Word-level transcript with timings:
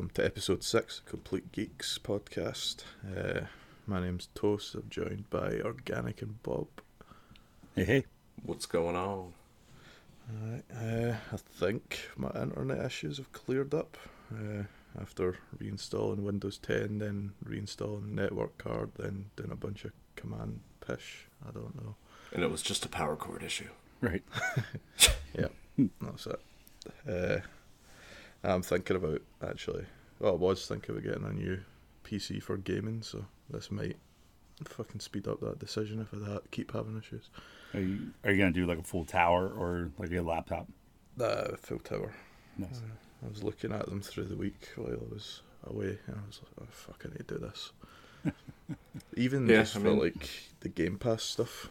Hello 0.00 0.06
and 0.06 0.16
welcome 0.16 0.24
to 0.24 0.24
episode 0.24 0.64
six, 0.64 1.02
Complete 1.04 1.52
Geeks 1.52 1.98
podcast. 2.02 2.84
Uh, 3.04 3.42
my 3.86 4.00
name's 4.00 4.30
Toast. 4.34 4.74
I'm 4.74 4.86
joined 4.88 5.28
by 5.28 5.60
Organic 5.62 6.22
and 6.22 6.42
Bob. 6.42 6.68
Hey, 7.76 7.84
hey. 7.84 8.04
What's 8.42 8.64
going 8.64 8.96
on? 8.96 9.34
Uh, 10.74 11.16
I 11.30 11.36
think 11.36 12.08
my 12.16 12.30
internet 12.30 12.82
issues 12.82 13.18
have 13.18 13.30
cleared 13.34 13.74
up 13.74 13.98
uh, 14.32 14.62
after 14.98 15.36
reinstalling 15.62 16.22
Windows 16.22 16.56
10, 16.56 16.98
then 16.98 17.32
reinstalling 17.46 18.12
network 18.12 18.56
card, 18.56 18.92
then 18.96 19.26
doing 19.36 19.52
a 19.52 19.56
bunch 19.56 19.84
of 19.84 19.92
command 20.16 20.60
pish. 20.80 21.26
I 21.46 21.50
don't 21.52 21.76
know. 21.76 21.96
And 22.32 22.42
it 22.42 22.50
was 22.50 22.62
just 22.62 22.86
a 22.86 22.88
power 22.88 23.16
cord 23.16 23.42
issue. 23.42 23.68
Right. 24.00 24.24
Yeah, 25.38 25.46
that's 26.00 26.26
it. 26.26 26.40
Uh, 27.08 27.40
I'm 28.44 28.62
thinking 28.62 28.96
about 28.96 29.22
actually. 29.42 29.84
Well, 30.18 30.32
I 30.32 30.36
was 30.36 30.66
thinking 30.66 30.90
about 30.94 31.04
getting 31.04 31.24
a 31.24 31.32
new 31.32 31.60
PC 32.04 32.42
for 32.42 32.56
gaming, 32.56 33.02
so 33.02 33.24
this 33.48 33.70
might 33.70 33.96
fucking 34.64 35.00
speed 35.00 35.26
up 35.26 35.40
that 35.40 35.58
decision 35.58 36.00
if 36.00 36.12
I 36.12 36.32
ha- 36.32 36.38
keep 36.50 36.72
having 36.72 36.98
issues. 36.98 37.30
Are 37.72 37.80
you, 37.80 38.10
are 38.24 38.30
you 38.30 38.36
going 38.38 38.52
to 38.52 38.60
do 38.60 38.66
like 38.66 38.78
a 38.78 38.82
full 38.82 39.04
tower 39.04 39.48
or 39.48 39.90
like 39.98 40.12
a 40.12 40.20
laptop? 40.20 40.68
Uh, 41.18 41.56
full 41.56 41.78
tower. 41.78 42.12
Nice. 42.58 42.82
I 43.24 43.28
was 43.28 43.42
looking 43.42 43.72
at 43.72 43.86
them 43.86 44.00
through 44.02 44.24
the 44.24 44.36
week 44.36 44.68
while 44.76 44.88
I 44.92 44.96
was 45.12 45.42
away, 45.64 45.98
and 46.06 46.16
I 46.16 46.26
was 46.26 46.40
like, 46.42 46.52
"Oh 46.62 46.66
fuck, 46.70 47.02
I 47.06 47.08
need 47.10 47.28
to 47.28 47.34
do 47.34 47.38
this." 47.40 47.72
Even 49.16 49.46
Yeah, 49.46 49.58
just 49.60 49.76
I 49.76 49.80
for 49.80 49.86
mean- 49.88 49.98
like 50.00 50.28
the 50.60 50.68
Game 50.68 50.98
Pass 50.98 51.22
stuff, 51.22 51.68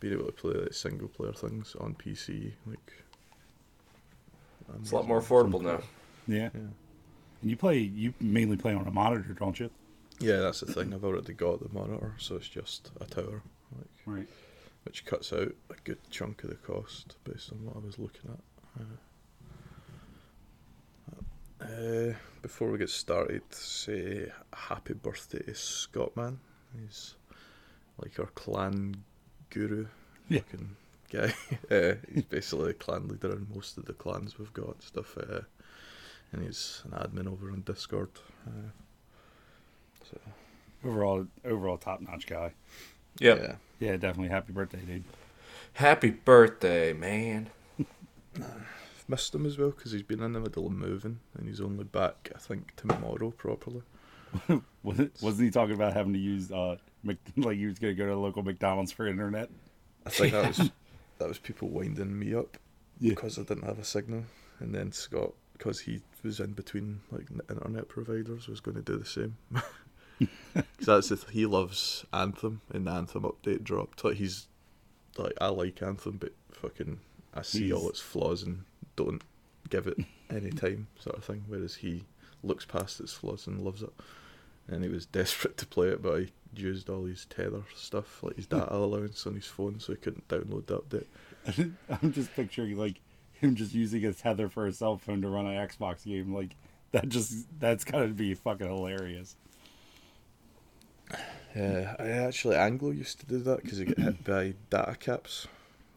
being 0.00 0.14
able 0.14 0.26
to 0.26 0.32
play 0.32 0.54
like 0.54 0.72
single 0.74 1.08
player 1.08 1.32
things 1.32 1.76
on 1.80 1.94
PC, 1.94 2.52
like 2.66 2.92
It's 4.80 4.90
a 4.92 4.94
lot 4.96 5.06
more 5.06 5.20
affordable 5.20 5.60
now. 5.60 5.80
Yeah. 6.26 6.50
Yeah. 6.54 6.60
And 7.40 7.50
you 7.50 7.56
play, 7.56 7.78
you 7.78 8.14
mainly 8.20 8.56
play 8.56 8.74
on 8.74 8.86
a 8.86 8.90
monitor, 8.90 9.34
don't 9.34 9.58
you? 9.58 9.70
Yeah, 10.20 10.38
that's 10.40 10.60
the 10.60 10.72
thing. 10.72 10.94
I've 10.94 11.04
already 11.04 11.32
got 11.32 11.60
the 11.60 11.68
monitor, 11.76 12.14
so 12.18 12.36
it's 12.36 12.48
just 12.48 12.90
a 13.00 13.04
tower, 13.06 13.42
like, 13.76 13.86
Right. 14.06 14.28
which 14.84 15.04
cuts 15.04 15.32
out 15.32 15.52
a 15.70 15.74
good 15.84 15.98
chunk 16.10 16.44
of 16.44 16.50
the 16.50 16.56
cost 16.56 17.16
based 17.24 17.50
on 17.52 17.64
what 17.64 17.76
I 17.76 17.80
was 17.80 17.98
looking 17.98 18.30
at. 18.30 18.82
Uh, 21.60 21.64
uh, 21.64 22.14
before 22.40 22.70
we 22.70 22.78
get 22.78 22.90
started, 22.90 23.42
say 23.54 24.30
happy 24.52 24.94
birthday 24.94 25.42
to 25.42 25.52
Scottman. 25.52 26.38
He's 26.80 27.14
like 27.98 28.18
our 28.18 28.26
clan 28.26 29.04
guru, 29.50 29.86
Yeah. 30.28 30.40
fucking 30.40 30.76
guy. 31.10 31.34
uh, 31.70 31.94
he's 32.12 32.24
basically 32.24 32.70
a 32.70 32.74
clan 32.74 33.08
leader 33.08 33.32
in 33.32 33.46
most 33.54 33.78
of 33.78 33.84
the 33.84 33.92
clans 33.92 34.38
we've 34.38 34.52
got 34.52 34.68
and 34.74 34.82
stuff. 34.82 35.16
Uh, 35.18 35.40
and 36.32 36.42
he's 36.44 36.82
an 36.84 36.92
admin 36.92 37.26
over 37.30 37.50
on 37.50 37.60
Discord. 37.62 38.10
Uh, 38.46 38.70
so 40.10 40.18
Overall, 40.84 41.26
overall 41.44 41.76
top 41.78 42.00
notch 42.00 42.26
guy. 42.26 42.52
Yep. 43.20 43.38
yeah. 43.40 43.54
Yeah, 43.78 43.96
definitely. 43.96 44.28
Happy 44.28 44.52
birthday, 44.52 44.80
dude. 44.86 45.04
Happy 45.74 46.10
birthday, 46.10 46.92
man. 46.92 47.50
I've 48.36 49.08
missed 49.08 49.34
him 49.34 49.46
as 49.46 49.58
well 49.58 49.70
because 49.70 49.92
he's 49.92 50.02
been 50.02 50.22
in 50.22 50.32
the 50.32 50.40
middle 50.40 50.66
of 50.66 50.72
moving 50.72 51.20
and 51.36 51.48
he's 51.48 51.60
only 51.60 51.84
back, 51.84 52.30
I 52.34 52.38
think, 52.38 52.74
tomorrow 52.76 53.30
properly. 53.30 53.82
Wasn't, 54.82 55.12
wasn't 55.22 55.44
he 55.44 55.50
talking 55.50 55.74
about 55.74 55.92
having 55.92 56.14
to 56.14 56.18
use, 56.18 56.50
uh, 56.50 56.76
Mc, 57.04 57.18
like 57.36 57.58
he 57.58 57.66
was 57.66 57.78
going 57.78 57.94
to 57.94 57.98
go 57.98 58.06
to 58.08 58.12
the 58.14 58.18
local 58.18 58.42
McDonald's 58.42 58.90
for 58.90 59.06
internet? 59.06 59.50
I 60.06 60.10
think 60.10 60.32
that 60.32 60.48
was 60.48 60.70
that 61.18 61.28
was 61.28 61.38
people 61.38 61.68
winding 61.68 62.18
me 62.18 62.34
up 62.34 62.56
Yeah. 62.98 63.10
because 63.10 63.38
I 63.38 63.42
didn't 63.42 63.64
have 63.64 63.78
a 63.78 63.84
signal, 63.84 64.24
and 64.58 64.74
then 64.74 64.90
Scott, 64.90 65.34
because 65.52 65.78
he 65.80 66.00
was 66.22 66.40
in 66.40 66.52
between 66.52 67.00
like 67.10 67.26
internet 67.50 67.88
providers, 67.88 68.48
was 68.48 68.60
going 68.60 68.76
to 68.76 68.82
do 68.82 68.98
the 68.98 69.04
same. 69.04 69.36
Because 70.54 70.86
that's 70.86 71.08
the 71.08 71.16
th- 71.16 71.32
he 71.32 71.46
loves 71.46 72.04
Anthem, 72.12 72.60
and 72.72 72.86
the 72.86 72.92
Anthem 72.92 73.22
update 73.22 73.64
dropped. 73.64 74.04
Like 74.04 74.16
he's 74.16 74.46
like 75.16 75.32
I 75.40 75.48
like 75.48 75.82
Anthem, 75.82 76.18
but 76.18 76.32
fucking 76.52 77.00
I 77.34 77.42
see 77.42 77.72
all 77.72 77.88
its 77.88 78.00
flaws 78.00 78.42
and 78.42 78.64
don't 78.96 79.22
give 79.68 79.86
it 79.86 79.98
any 80.30 80.50
time, 80.50 80.88
sort 81.00 81.16
of 81.16 81.24
thing. 81.24 81.44
Whereas 81.48 81.76
he 81.76 82.04
looks 82.42 82.64
past 82.64 83.00
its 83.00 83.12
flaws 83.12 83.46
and 83.46 83.64
loves 83.64 83.82
it. 83.82 83.92
And 84.68 84.84
he 84.84 84.90
was 84.90 85.06
desperate 85.20 85.56
to 85.58 85.66
play 85.66 85.88
it, 85.88 86.02
but 86.02 86.20
he 86.20 86.32
used 86.54 86.88
all 86.88 87.04
his 87.04 87.24
tether 87.24 87.62
stuff, 87.74 88.22
like 88.22 88.36
his 88.36 88.46
data 88.46 88.72
allowance 88.72 89.26
on 89.26 89.34
his 89.34 89.46
phone, 89.46 89.80
so 89.80 89.92
he 89.92 89.98
couldn't 89.98 90.28
download 90.28 90.66
the 90.66 90.78
update. 90.78 91.72
I'm 91.90 92.12
just 92.12 92.32
picturing 92.34 92.76
like 92.76 93.00
him 93.42 93.54
just 93.56 93.74
using 93.74 94.00
his 94.02 94.18
tether 94.18 94.48
for 94.48 94.66
his 94.66 94.78
cell 94.78 94.96
phone 94.96 95.22
to 95.22 95.28
run 95.28 95.46
an 95.46 95.66
Xbox 95.68 96.04
game. 96.04 96.34
Like 96.34 96.56
that 96.92 97.08
just, 97.08 97.46
that's 97.58 97.84
got 97.84 98.00
to 98.00 98.08
be 98.08 98.34
fucking 98.34 98.66
hilarious. 98.66 99.36
Yeah, 101.54 101.96
I 101.98 102.08
actually 102.08 102.56
Anglo 102.56 102.90
used 102.90 103.20
to 103.20 103.26
do 103.26 103.38
that 103.40 103.62
because 103.62 103.78
he 103.78 103.84
got 103.84 103.98
hit 103.98 104.24
by 104.24 104.54
data 104.70 104.96
caps, 104.98 105.46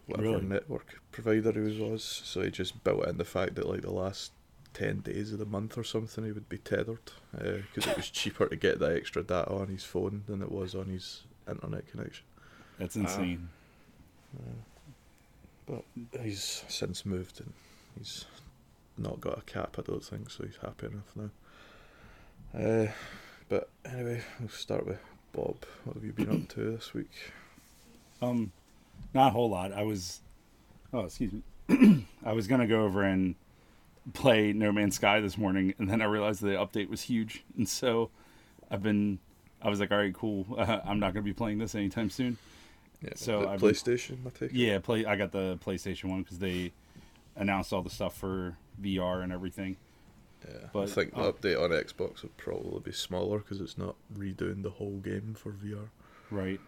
whatever 0.06 0.32
Really? 0.32 0.46
network 0.46 1.00
provider 1.12 1.52
he 1.54 1.60
was, 1.60 1.78
was. 1.78 2.04
So 2.04 2.42
he 2.42 2.52
just 2.52 2.84
built 2.84 3.08
in 3.08 3.18
the 3.18 3.24
fact 3.26 3.56
that 3.56 3.68
like 3.70 3.82
the 3.82 3.92
last 3.92 4.34
ten 4.74 5.00
days 5.00 5.32
of 5.32 5.40
the 5.40 5.46
month 5.46 5.78
or 5.78 5.84
something 5.86 6.26
he 6.26 6.34
would 6.34 6.50
be 6.50 6.58
tethered 6.58 7.00
uh, 7.40 7.60
because 7.74 7.90
it 7.90 7.96
was 7.96 8.10
cheaper 8.12 8.48
to 8.48 8.56
get 8.58 8.80
that 8.80 8.98
extra 8.98 9.24
data 9.24 9.50
on 9.50 9.68
his 9.68 9.86
phone 9.86 10.24
than 10.28 10.42
it 10.42 10.52
was 10.52 10.76
on 10.76 10.88
his 10.88 11.24
internet 11.48 11.90
connection. 11.90 12.26
That's 12.78 12.98
insane. 12.98 13.48
Ah. 14.38 14.42
But 15.68 15.84
he's 16.22 16.64
since 16.68 17.06
moved 17.06 17.40
and 17.40 17.54
he's 17.98 18.26
not 18.98 19.20
got 19.20 19.40
a 19.40 19.42
cap, 19.42 19.78
I 19.80 19.82
don't 19.82 20.04
think, 20.04 20.30
so 20.30 20.44
he's 20.46 20.58
happy 20.58 20.88
enough 20.88 21.12
now. 21.16 21.30
Uh, 22.58 22.88
but 23.50 23.70
anyway, 23.86 24.22
we'll 24.40 24.50
start 24.50 24.86
with 24.86 25.00
Bob. 25.34 25.58
What 25.84 25.96
have 25.96 26.06
you 26.06 26.14
been 26.14 26.30
up 26.30 26.48
to 26.50 26.72
this 26.72 26.94
week? 26.94 27.12
Um, 28.22 28.52
not 29.14 29.28
a 29.28 29.32
whole 29.32 29.50
lot. 29.50 29.74
I 29.74 29.84
was, 29.84 30.22
oh, 30.94 31.02
excuse 31.02 31.34
me. 31.34 32.06
I 32.26 32.34
was 32.34 32.48
gonna 32.48 32.68
go 32.68 32.84
over 32.84 33.04
and 33.04 33.36
play 34.14 34.54
No 34.54 34.72
Man's 34.72 34.96
Sky 34.96 35.20
this 35.20 35.38
morning, 35.38 35.74
and 35.80 35.90
then 35.90 36.02
I 36.02 36.06
realized 36.06 36.42
the 36.42 36.50
update 36.50 36.90
was 36.90 37.02
huge, 37.02 37.44
and 37.58 37.68
so 37.68 38.10
I've 38.70 38.84
been. 38.84 39.20
I 39.62 39.70
was 39.70 39.80
like, 39.80 39.92
all 39.92 39.98
right, 39.98 40.14
cool. 40.14 40.46
Uh, 40.58 40.80
I'm 40.86 41.00
not 41.00 41.14
gonna 41.14 41.24
be 41.24 41.34
playing 41.34 41.58
this 41.58 41.76
anytime 41.76 42.10
soon. 42.10 42.38
Yeah, 43.06 43.12
So 43.16 43.42
the 43.42 43.50
I've 43.50 43.60
been- 43.60 43.70
PlayStation, 43.70 44.18
I 44.26 44.30
take 44.30 44.50
it? 44.50 44.54
Yeah, 44.54 44.80
play. 44.80 45.06
I 45.06 45.16
got 45.16 45.32
the 45.32 45.58
PlayStation 45.64 46.06
one 46.06 46.24
because 46.24 46.40
they 46.40 46.74
announced 47.36 47.72
all 47.72 47.82
the 47.82 47.90
stuff 47.90 48.18
for 48.18 48.58
VR 48.82 49.22
and 49.22 49.32
everything. 49.32 49.78
Yeah, 50.48 50.68
but, 50.74 50.84
I 50.84 50.86
think 50.88 51.14
the 51.14 51.22
uh, 51.22 51.32
update 51.32 51.62
on 51.62 51.70
Xbox 51.72 52.22
would 52.22 52.36
probably 52.38 52.80
be 52.80 52.92
smaller 52.92 53.40
because 53.40 53.62
it's 53.62 53.78
not 53.78 53.96
redoing 54.16 54.64
the 54.64 54.70
whole 54.72 54.98
game 54.98 55.36
for 55.38 55.52
VR. 55.52 55.90
Right. 56.32 56.60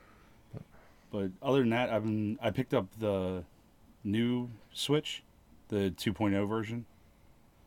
But 1.12 1.32
other 1.42 1.60
than 1.60 1.70
that, 1.70 1.90
I've 1.90 2.04
been. 2.04 2.38
I 2.42 2.50
picked 2.50 2.74
up 2.74 2.88
the 3.00 3.44
new 4.04 4.50
Switch, 4.74 5.24
the 5.70 5.92
2.0 5.92 6.48
version. 6.50 6.86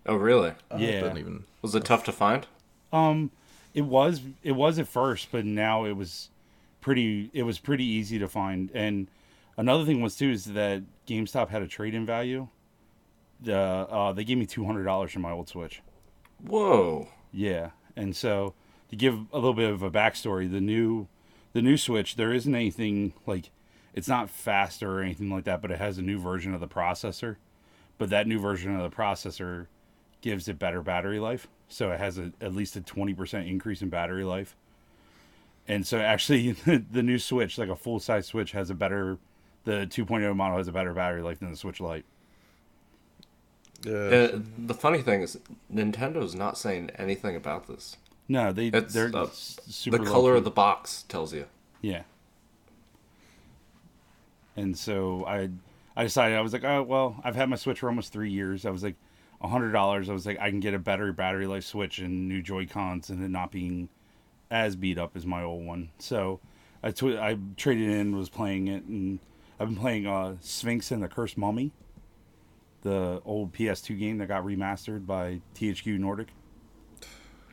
Oh, 0.04 0.16
really? 0.16 0.52
Yeah. 0.76 1.00
didn't 1.00 1.18
even. 1.18 1.44
Was 1.62 1.74
it 1.74 1.84
tough 1.84 2.04
to 2.04 2.12
find? 2.12 2.46
Um, 2.92 3.30
it 3.72 3.82
was 3.82 4.20
it 4.42 4.52
was 4.52 4.78
at 4.78 4.88
first, 4.88 5.28
but 5.32 5.46
now 5.46 5.84
it 5.84 5.92
was 5.92 6.28
pretty 6.80 7.30
it 7.32 7.42
was 7.42 7.58
pretty 7.58 7.84
easy 7.84 8.18
to 8.18 8.28
find. 8.28 8.70
And 8.74 9.08
another 9.56 9.84
thing 9.84 10.00
was 10.00 10.16
too 10.16 10.30
is 10.30 10.46
that 10.46 10.82
GameStop 11.06 11.48
had 11.48 11.62
a 11.62 11.68
trade 11.68 11.94
in 11.94 12.06
value. 12.06 12.48
The 13.42 13.56
uh, 13.56 14.12
they 14.12 14.24
gave 14.24 14.38
me 14.38 14.46
two 14.46 14.64
hundred 14.64 14.84
dollars 14.84 15.12
for 15.12 15.20
my 15.20 15.30
old 15.30 15.48
Switch. 15.48 15.82
Whoa. 16.44 17.08
Yeah, 17.32 17.70
and 17.96 18.16
so 18.16 18.54
to 18.88 18.96
give 18.96 19.14
a 19.32 19.36
little 19.36 19.54
bit 19.54 19.70
of 19.70 19.82
a 19.82 19.90
backstory, 19.90 20.50
the 20.50 20.60
new 20.60 21.06
the 21.52 21.62
new 21.62 21.76
Switch 21.76 22.16
there 22.16 22.32
isn't 22.32 22.54
anything 22.54 23.12
like 23.26 23.50
it's 23.94 24.08
not 24.08 24.30
faster 24.30 24.98
or 24.98 25.02
anything 25.02 25.30
like 25.30 25.44
that, 25.44 25.62
but 25.62 25.70
it 25.70 25.78
has 25.78 25.98
a 25.98 26.02
new 26.02 26.18
version 26.18 26.54
of 26.54 26.60
the 26.60 26.68
processor. 26.68 27.36
But 27.98 28.10
that 28.10 28.26
new 28.26 28.38
version 28.38 28.74
of 28.74 28.88
the 28.88 28.94
processor 28.94 29.66
gives 30.22 30.48
it 30.48 30.58
better 30.58 30.82
battery 30.82 31.18
life, 31.18 31.48
so 31.68 31.92
it 31.92 31.98
has 31.98 32.18
a, 32.18 32.32
at 32.40 32.54
least 32.54 32.76
a 32.76 32.80
twenty 32.80 33.14
percent 33.14 33.48
increase 33.48 33.80
in 33.80 33.88
battery 33.88 34.24
life. 34.24 34.56
And 35.68 35.86
so 35.86 35.98
actually, 35.98 36.52
the 36.92 37.02
new 37.02 37.18
Switch, 37.18 37.58
like 37.58 37.68
a 37.68 37.76
full 37.76 38.00
size 38.00 38.26
Switch, 38.26 38.52
has 38.52 38.70
a 38.70 38.74
better 38.74 39.18
the 39.64 39.86
2.0 39.86 40.34
model 40.36 40.58
has 40.58 40.68
a 40.68 40.72
better 40.72 40.94
battery 40.94 41.22
life 41.22 41.40
than 41.40 41.50
the 41.50 41.56
Switch 41.56 41.80
Lite. 41.80 42.04
Yeah, 43.84 43.92
Uh, 43.92 44.40
the 44.58 44.74
funny 44.74 45.02
thing 45.02 45.22
is, 45.22 45.38
Nintendo's 45.72 46.34
not 46.34 46.58
saying 46.58 46.90
anything 46.96 47.36
about 47.36 47.66
this. 47.66 47.96
No, 48.28 48.52
they 48.52 48.70
It's, 48.72 48.92
they're 48.92 49.14
uh, 49.14 49.28
super 49.32 49.98
the 49.98 49.98
color 49.98 50.32
low-key. 50.32 50.38
of 50.38 50.44
the 50.44 50.50
box 50.50 51.02
tells 51.04 51.32
you. 51.34 51.46
Yeah. 51.82 52.04
And 54.56 54.76
so 54.76 55.24
I 55.26 55.50
I 55.96 56.04
decided 56.04 56.36
I 56.36 56.40
was 56.40 56.52
like, 56.52 56.64
oh 56.64 56.82
well, 56.82 57.20
I've 57.24 57.36
had 57.36 57.48
my 57.48 57.56
Switch 57.56 57.80
for 57.80 57.88
almost 57.88 58.12
three 58.12 58.30
years. 58.30 58.64
I 58.66 58.70
was 58.70 58.82
like, 58.82 58.96
a 59.40 59.48
hundred 59.48 59.72
dollars. 59.72 60.08
I 60.08 60.12
was 60.12 60.26
like, 60.26 60.38
I 60.40 60.50
can 60.50 60.60
get 60.60 60.74
a 60.74 60.78
better 60.78 61.12
battery 61.12 61.46
life 61.46 61.64
Switch 61.64 61.98
and 61.98 62.28
new 62.28 62.42
Joy 62.42 62.66
Cons, 62.66 63.10
and 63.10 63.22
it 63.22 63.28
not 63.28 63.50
being 63.50 63.88
as 64.50 64.76
beat 64.76 64.98
up 64.98 65.16
as 65.16 65.24
my 65.24 65.42
old 65.42 65.64
one. 65.64 65.90
So 65.98 66.40
I 66.82 66.90
tw- 66.90 67.18
I 67.18 67.38
traded 67.56 67.88
in, 67.88 68.16
was 68.16 68.28
playing 68.28 68.68
it, 68.68 68.84
and 68.84 69.18
I've 69.58 69.68
been 69.68 69.76
playing 69.76 70.06
uh, 70.06 70.36
Sphinx 70.40 70.90
and 70.90 71.02
the 71.02 71.08
Cursed 71.08 71.38
Mummy, 71.38 71.72
the 72.82 73.20
old 73.24 73.52
PS2 73.52 73.98
game 73.98 74.18
that 74.18 74.26
got 74.28 74.44
remastered 74.44 75.06
by 75.06 75.40
THQ 75.54 75.98
Nordic. 75.98 76.28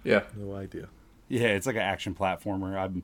Yeah. 0.04 0.24
No 0.36 0.56
idea. 0.56 0.88
Yeah, 1.28 1.48
it's 1.50 1.68
like 1.68 1.76
an 1.76 1.82
action 1.82 2.16
platformer. 2.16 2.78
I'm 2.78 3.04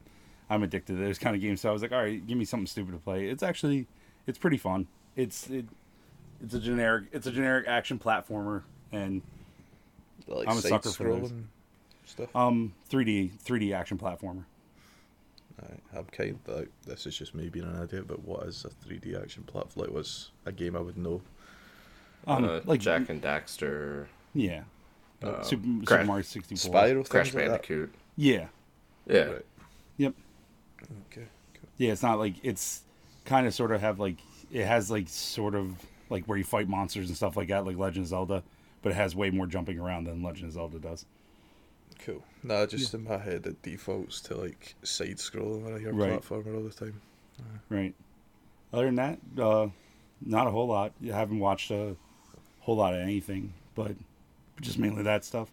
I'm 0.50 0.64
addicted 0.64 0.96
to 0.96 1.00
those 1.04 1.20
kind 1.20 1.36
of 1.36 1.42
games. 1.42 1.62
So 1.62 1.70
I 1.70 1.74
was 1.74 1.82
like, 1.82 1.92
all 1.92 2.02
right, 2.02 2.26
give 2.26 2.38
me 2.38 2.46
something 2.46 2.68
stupid 2.68 2.92
to 2.94 2.98
play. 2.98 3.28
It's 3.28 3.44
actually 3.44 3.88
it's 4.26 4.38
pretty 4.38 4.58
fun. 4.58 4.88
It's 5.16 5.50
it, 5.50 5.66
it's 6.42 6.54
a 6.54 6.60
generic 6.60 7.06
it's 7.12 7.28
a 7.28 7.32
generic 7.32 7.68
action 7.68 8.00
platformer 8.00 8.64
and 8.92 9.22
Like 10.28 10.48
I'm 10.48 10.58
a 10.58 10.62
sucker 10.62 10.90
for 10.90 11.04
those. 11.04 11.34
Side-scrolling 12.06 12.10
stuff. 12.10 12.36
um 12.36 12.74
3D 12.90 13.32
3D 13.44 13.74
action 13.74 13.98
platformer. 13.98 14.44
Aye, 15.62 15.98
I'm 15.98 16.06
kind 16.06 16.40
of 16.48 16.56
like 16.58 16.70
this 16.86 17.06
is 17.06 17.16
just 17.18 17.36
me 17.36 17.50
being 17.50 17.66
an 17.66 17.84
idiot, 17.84 18.08
but 18.08 18.24
what 18.26 18.48
is 18.48 18.66
a 18.66 18.70
3D 18.88 19.22
action 19.22 19.44
platform? 19.44 19.86
Like, 19.86 19.96
was 19.96 20.32
a 20.46 20.52
game 20.52 20.76
I 20.76 20.80
would 20.80 20.98
know? 20.98 21.22
Um, 22.26 22.46
uh, 22.46 22.62
like 22.66 22.80
Jak 22.80 23.10
and 23.10 23.22
Daxter, 23.22 24.08
yeah, 24.34 24.64
uh, 25.22 25.44
Super, 25.44 25.64
Super 25.66 25.86
Crash, 25.86 26.08
Mario 26.08 26.22
64. 26.24 26.74
Spyro 26.74 27.10
Crash 27.10 27.26
things 27.32 27.36
like 27.36 27.44
that? 27.46 27.52
Bandicoot. 27.68 27.94
Yeah, 28.16 28.48
Yeah. 29.06 29.20
Right. 29.24 29.46
Yep. 29.98 30.14
Okay. 31.12 31.28
Cool. 31.54 31.70
yeah. 31.78 31.92
It's 31.92 32.02
not 32.04 32.18
like 32.20 32.36
it's 32.44 32.82
kind 33.26 33.46
of 33.46 33.54
sort 33.54 33.72
of 33.72 33.82
have 33.82 34.00
like 34.00 34.18
it 34.52 34.66
has 34.66 34.90
like 34.90 35.08
sort 35.10 35.54
of 35.56 35.76
like 36.10 36.26
where 36.26 36.38
you 36.38 36.44
fight 36.44 36.68
monsters 36.70 37.10
and 37.10 37.18
stuff 37.18 37.36
like 37.38 37.50
that, 37.50 37.66
like 37.66 37.78
Legend 37.78 38.06
of 38.06 38.10
Zelda, 38.10 38.44
but 38.82 38.92
it 38.92 38.96
has 38.96 39.16
way 39.16 39.30
more 39.30 39.46
jumping 39.46 39.80
around 39.80 40.06
than 40.06 40.24
Legend 40.24 40.48
of 40.48 40.54
Zelda 40.54 40.80
does. 40.80 41.06
Cool. 42.06 42.24
Nah, 42.44 42.66
just 42.66 42.94
in 42.94 43.04
my 43.06 43.18
head 43.18 43.46
it 43.46 43.62
defaults 43.62 44.20
to 44.22 44.36
like 44.36 44.76
side 44.84 45.18
scrolling 45.18 45.64
when 45.64 45.74
I 45.76 45.80
hear 45.80 45.94
Right. 45.94 46.22
platformer 46.22 46.56
all 46.56 46.64
the 46.64 46.70
time. 46.70 47.02
Right. 47.70 47.94
Other 48.74 48.86
than 48.86 48.96
that, 48.96 49.20
uh, 49.40 49.68
not 50.22 50.48
a 50.48 50.52
whole 50.52 50.68
lot. 50.68 50.94
I 51.04 51.08
haven't 51.08 51.40
watched 51.40 51.72
a 51.72 51.96
whole 52.62 52.76
lot 52.76 52.94
of 52.94 53.00
anything, 53.02 53.54
but 53.76 53.94
just 54.62 54.78
mainly 54.80 55.04
that 55.04 55.24
stuff. 55.24 55.50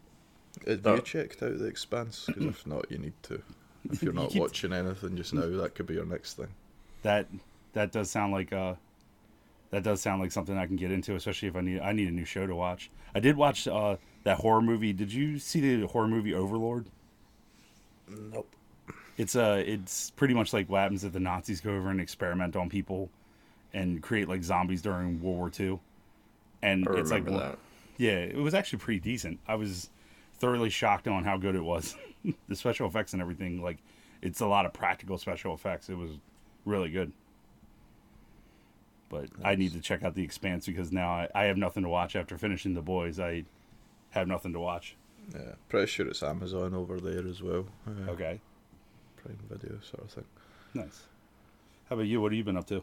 Have 0.67 0.85
Oh. 0.87 0.97
you 0.97 1.03
checked 1.03 1.43
out 1.43 1.59
the 1.59 1.67
Expanse? 1.67 2.25
Because 2.27 2.45
if 2.45 2.67
not, 2.67 2.91
you 2.91 2.99
need 2.99 3.15
to. 3.25 3.43
If 3.91 4.03
you're 4.03 4.13
not 4.13 4.29
keep- 4.31 4.43
watching 4.43 4.75
anything 4.75 5.17
just 5.17 5.33
now, 5.33 5.47
that 5.47 5.75
could 5.75 5.87
be 5.87 5.95
your 5.95 6.05
next 6.05 6.35
thing. 6.35 6.49
That 7.03 7.29
that 7.73 7.93
does 7.93 8.11
sound 8.11 8.31
like 8.33 8.53
uh 8.53 8.75
that 9.71 9.83
does 9.85 10.03
sound 10.03 10.21
like 10.21 10.33
something 10.33 10.59
I 10.59 10.67
can 10.67 10.77
get 10.77 10.91
into, 10.91 11.15
especially 11.15 11.49
if 11.49 11.57
I 11.57 11.63
need 11.63 11.81
I 11.81 11.93
need 11.93 12.09
a 12.09 12.11
new 12.11 12.27
show 12.27 12.47
to 12.47 12.55
watch. 12.55 12.91
I 13.15 13.21
did 13.21 13.37
watch 13.37 13.67
uh 13.67 13.97
that 14.25 14.39
horror 14.39 14.63
movie. 14.63 14.93
Did 14.93 15.13
you 15.13 15.39
see 15.39 15.61
the 15.61 15.87
horror 15.87 16.09
movie 16.09 16.35
Overlord? 16.35 16.87
Nope. 18.09 18.49
It's 19.17 19.37
uh 19.37 19.63
it's 19.65 20.11
pretty 20.11 20.35
much 20.35 20.53
like 20.53 20.69
what 20.69 20.81
happens 20.81 21.05
if 21.05 21.13
the 21.13 21.21
Nazis 21.21 21.61
go 21.61 21.75
over 21.75 21.91
and 21.91 22.01
experiment 22.01 22.57
on 22.57 22.69
people 22.69 23.11
and 23.73 24.03
create 24.03 24.29
like 24.29 24.43
zombies 24.43 24.83
during 24.83 25.21
World 25.21 25.37
War 25.37 25.53
II. 25.59 25.79
And 26.63 26.87
I 26.89 26.95
it's 26.95 27.11
like 27.11 27.25
that. 27.27 27.59
Yeah, 27.97 28.19
it 28.19 28.37
was 28.37 28.55
actually 28.55 28.79
pretty 28.79 29.01
decent. 29.01 29.39
I 29.47 29.57
was 29.57 29.91
thoroughly 30.39 30.71
shocked 30.71 31.07
on 31.07 31.23
how 31.25 31.37
good 31.37 31.55
it 31.55 31.63
was. 31.63 31.95
the 32.49 32.57
special 32.57 32.87
effects 32.89 33.13
and 33.13 33.21
everything, 33.21 33.63
like 33.63 33.79
it's 34.23 34.41
a 34.41 34.47
lot 34.47 34.67
of 34.67 34.73
practical 34.73 35.19
special 35.19 35.55
effects. 35.55 35.89
It 35.89 35.97
was 35.97 36.11
really 36.65 36.91
good. 36.91 37.13
But 39.11 39.27
I 39.45 39.57
need 39.57 39.73
to 39.73 39.81
check 39.81 40.05
out 40.05 40.15
the 40.15 40.23
expanse 40.23 40.67
because 40.67 40.93
now 40.93 41.11
I, 41.11 41.29
I 41.35 41.45
have 41.45 41.57
nothing 41.57 41.83
to 41.83 41.89
watch 41.89 42.15
after 42.17 42.39
finishing 42.39 42.75
the 42.75 42.81
boys. 42.81 43.19
I 43.19 43.45
have 44.11 44.29
nothing 44.29 44.53
to 44.55 44.61
watch. 44.61 44.97
Yeah, 45.35 45.53
pretty 45.69 45.87
sure 45.87 46.09
it's 46.09 46.23
Amazon 46.23 46.75
over 46.75 46.99
there 47.01 47.27
as 47.27 47.43
well. 47.43 47.67
Uh, 47.87 48.11
Okay. 48.11 48.41
Prime 49.17 49.39
Video 49.51 49.79
sort 49.83 50.05
of 50.05 50.11
thing. 50.11 50.25
Nice. 50.75 51.03
How 51.89 51.95
about 51.97 52.07
you? 52.07 52.21
What 52.21 52.33
have 52.33 52.37
you 52.39 52.45
been 52.45 52.57
up 52.57 52.67
to? 52.69 52.83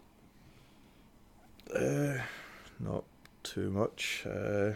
Uh, 1.76 2.22
not 2.80 3.04
too 3.44 3.70
much. 3.72 4.24
Uh, 4.26 4.74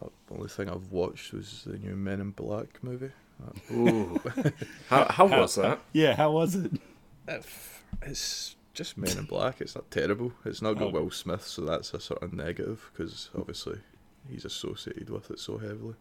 the 0.00 0.34
only 0.34 0.48
thing 0.48 0.68
I've 0.68 0.90
watched 0.92 1.32
was 1.32 1.62
the 1.66 1.78
new 1.78 1.94
Men 1.96 2.20
in 2.20 2.30
Black 2.30 2.82
movie. 2.82 3.12
Uh, 3.42 3.52
Ooh. 3.74 4.20
how 4.88 5.04
how 5.10 5.26
was 5.26 5.54
that? 5.54 5.80
Yeah, 5.92 6.14
how 6.16 6.30
was 6.32 6.54
it? 6.56 6.72
It's 8.02 8.56
just 8.74 8.96
Men 8.98 9.16
in 9.18 9.24
Black. 9.24 9.60
It's 9.60 9.74
not 9.74 9.90
terrible. 9.90 10.32
It's 10.44 10.60
not 10.62 10.74
got 10.74 10.88
Oh. 10.88 10.90
Will 10.90 11.10
Smith, 11.10 11.44
so 11.46 11.62
that's 11.62 11.94
a 11.94 12.00
sort 12.00 12.22
of 12.22 12.32
negative 12.32 12.90
because 12.92 13.30
obviously 13.36 13.80
he's 14.28 14.44
associated 14.44 15.10
with 15.10 15.30
it 15.30 15.38
so 15.38 15.58
heavily. 15.58 15.94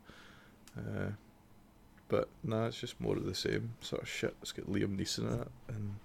Uh, 0.77 1.12
but 2.07 2.27
nah, 2.44 2.66
it's 2.68 2.80
just 2.80 3.00
more 3.00 3.16
of 3.18 3.25
the 3.25 3.36
same 3.36 3.74
sort 3.81 4.01
of 4.01 4.10
shit. 4.10 4.36
It's 4.42 4.51
got 4.51 4.66
Liam 4.68 4.98
Neeson 5.00 5.31
in 5.31 5.39
it 5.42 5.48
and 5.68 5.95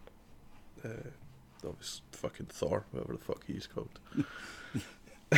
uh, 0.85 1.69
obviously 1.69 2.03
fucking 2.13 2.47
Thor, 2.47 2.85
whatever 2.91 3.15
the 3.15 3.19
fuck 3.25 3.45
he's 3.47 3.67
called. 3.67 3.99
uh, 5.33 5.37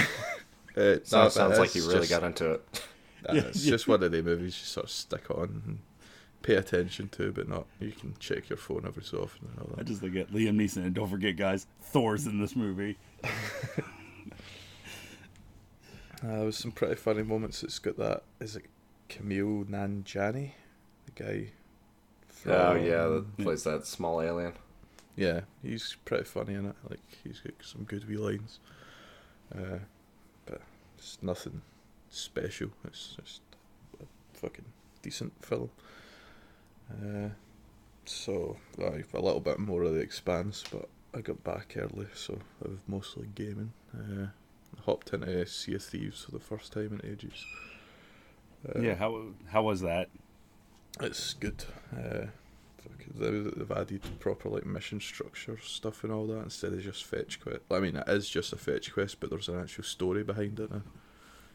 nah, 0.77 0.95
Sounds, 1.05 1.09
but 1.11 1.31
sounds 1.31 1.59
like 1.59 1.67
it's 1.67 1.77
you 1.77 1.87
really 1.87 2.01
just- 2.07 2.11
got 2.11 2.25
into 2.25 2.53
it. 2.53 2.83
uh, 3.29 3.33
Yeah, 3.35 3.43
it's 3.43 3.65
yeah. 3.65 3.71
just 3.71 3.87
one 3.89 4.03
of 4.03 4.11
the 4.11 4.23
movies 4.23 4.59
you 4.59 4.65
sort 4.67 4.85
of 4.85 4.91
stick 4.91 5.31
on 5.31 5.63
and 5.67 5.79
pay 6.43 6.55
attention 6.55 7.09
to, 7.11 7.33
but 7.33 7.49
not 7.49 7.67
you 7.81 7.93
can 7.93 8.15
check 8.19 8.49
your 8.49 8.57
phone 8.57 8.85
every 8.87 9.03
so 9.05 9.19
often 9.19 9.49
and 9.51 9.59
all 9.61 9.67
that. 9.77 9.81
I 9.81 9.83
just 9.85 10.03
look 10.03 10.15
at 10.17 10.33
Liam 10.33 10.57
Neeson 10.57 10.79
and 10.85 10.95
don't 10.95 11.09
forget, 11.09 11.37
guys, 11.37 11.67
Thor's 11.81 12.27
in 12.27 12.41
this 12.41 12.55
movie. 12.57 12.99
Uh, 16.25 16.37
there 16.37 16.45
was 16.47 16.57
some 16.57 16.73
pretty 16.73 16.95
funny 16.95 17.23
moments. 17.23 17.63
It's 17.63 17.79
got 17.79 17.97
that 17.99 18.23
is 18.41 18.57
it 18.57 18.65
Kumail 19.09 19.67
Nanjiani, 19.67 20.53
the 21.07 21.13
guy. 21.25 21.51
From, 22.29 22.53
Oh 22.53 22.75
yeah, 22.75 23.07
that 23.07 23.37
plays 23.39 23.65
that 23.65 23.87
small 23.87 24.21
alien. 24.21 24.53
yeah, 25.17 25.41
he's 25.63 25.97
pretty 26.05 26.25
funny 26.25 26.55
in 26.55 26.67
it. 26.67 26.77
Like 26.89 27.01
he's 27.25 27.41
got 27.41 27.55
some 27.63 27.85
good 27.85 28.09
wee 28.09 28.17
lines. 28.17 28.61
Uh, 29.55 29.79
but 30.45 30.61
it's 30.99 31.19
nothing 31.23 31.63
special. 32.11 32.71
It's 32.85 33.17
just 33.21 33.41
a 34.01 34.05
fucking 34.39 34.65
decent 35.03 35.33
film. 35.45 35.71
Uh, 36.91 37.29
so 38.05 38.57
aye, 38.79 39.05
a 39.15 39.21
little 39.21 39.41
bit 39.41 39.59
more 39.59 39.83
of 39.83 39.95
the 39.95 40.01
expanse, 40.01 40.63
but 40.71 40.89
I 41.15 41.21
got 41.21 41.43
back 41.45 41.75
early, 41.77 42.07
so 42.15 42.39
I 42.65 42.69
was 42.69 42.79
mostly 42.87 43.29
gaming. 43.35 43.73
Uh, 43.95 44.27
hopped 44.87 45.13
into 45.13 45.45
Sea 45.47 45.75
of 45.75 45.83
Thieves 45.85 46.23
for 46.25 46.31
the 46.33 46.39
first 46.41 46.73
time 46.73 46.99
in 47.03 47.11
ages. 47.11 47.45
Uh, 48.75 48.81
yeah, 48.81 48.95
how 48.95 49.27
how 49.51 49.63
was 49.63 49.81
that? 49.83 50.09
it's 51.03 51.35
good. 51.35 51.63
Uh, 51.95 52.27
they- 53.19 53.31
they've 53.41 53.71
added 53.73 54.01
proper 54.19 54.49
like 54.49 54.65
mission 54.65 54.99
structure 55.01 55.59
stuff 55.63 56.03
and 56.05 56.13
all 56.13 56.27
that 56.27 56.43
instead 56.43 56.73
of 56.73 56.81
just 56.81 57.05
fetch 57.05 57.39
quest. 57.41 57.61
I 57.71 57.81
mean, 57.81 57.97
it 57.97 58.09
is 58.09 58.29
just 58.31 58.53
a 58.53 58.57
fetch 58.57 58.93
quest, 58.93 59.21
but 59.21 59.29
there's 59.31 59.49
an 59.49 59.61
actual 59.61 59.85
story 59.85 60.23
behind 60.23 60.59
it 60.61 60.71
now. 60.71 60.83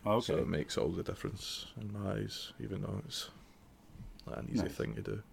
Okay. 0.06 0.26
So 0.34 0.38
it 0.40 0.48
makes 0.48 0.78
all 0.78 0.90
the 0.90 1.04
difference 1.04 1.68
in 1.80 1.92
my 1.94 2.12
eyes, 2.14 2.54
even 2.60 2.82
though 2.84 3.02
it's 3.06 3.30
like 4.28 4.38
an 4.40 4.50
easy 4.52 4.64
Nice. 4.64 4.74
thing 4.76 4.94
to 4.96 5.02
do. 5.02 5.24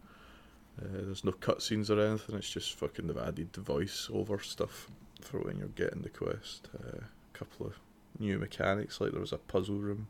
Uh, 0.80 0.84
there's 1.04 1.24
no 1.24 1.32
cutscenes 1.32 1.90
or 1.90 2.00
anything. 2.00 2.36
It's 2.36 2.50
just 2.50 2.74
fucking 2.74 3.06
they've 3.08 3.16
added 3.18 3.54
voice 3.56 4.08
over 4.12 4.38
stuff 4.38 4.88
for 5.20 5.40
when 5.40 5.58
you're 5.58 5.68
getting 5.68 6.02
the 6.02 6.08
quest. 6.10 6.68
Uh, 6.74 6.98
a 6.98 7.38
couple 7.38 7.66
of 7.66 7.78
new 8.18 8.38
mechanics, 8.38 9.00
like 9.00 9.12
there 9.12 9.20
was 9.20 9.32
a 9.32 9.38
puzzle 9.38 9.76
room. 9.78 10.08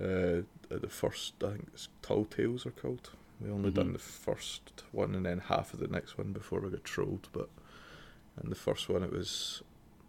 Uh, 0.00 0.42
at 0.70 0.80
the 0.82 0.88
first, 0.88 1.34
I 1.42 1.48
think 1.50 1.68
it's 1.74 1.88
Tall 2.02 2.24
Tales 2.24 2.64
are 2.64 2.70
called. 2.70 3.10
We 3.40 3.50
only 3.50 3.70
done 3.70 3.90
Mhm. 3.90 3.92
the 3.94 3.98
first 3.98 4.84
one 4.92 5.14
and 5.14 5.24
then 5.26 5.38
half 5.40 5.72
of 5.74 5.80
the 5.80 5.88
next 5.88 6.16
one 6.18 6.32
before 6.32 6.60
we 6.60 6.70
got 6.70 6.84
trolled. 6.84 7.28
But 7.32 7.48
in 8.42 8.50
the 8.50 8.54
first 8.54 8.88
one, 8.88 9.02
it 9.02 9.10
was 9.12 9.62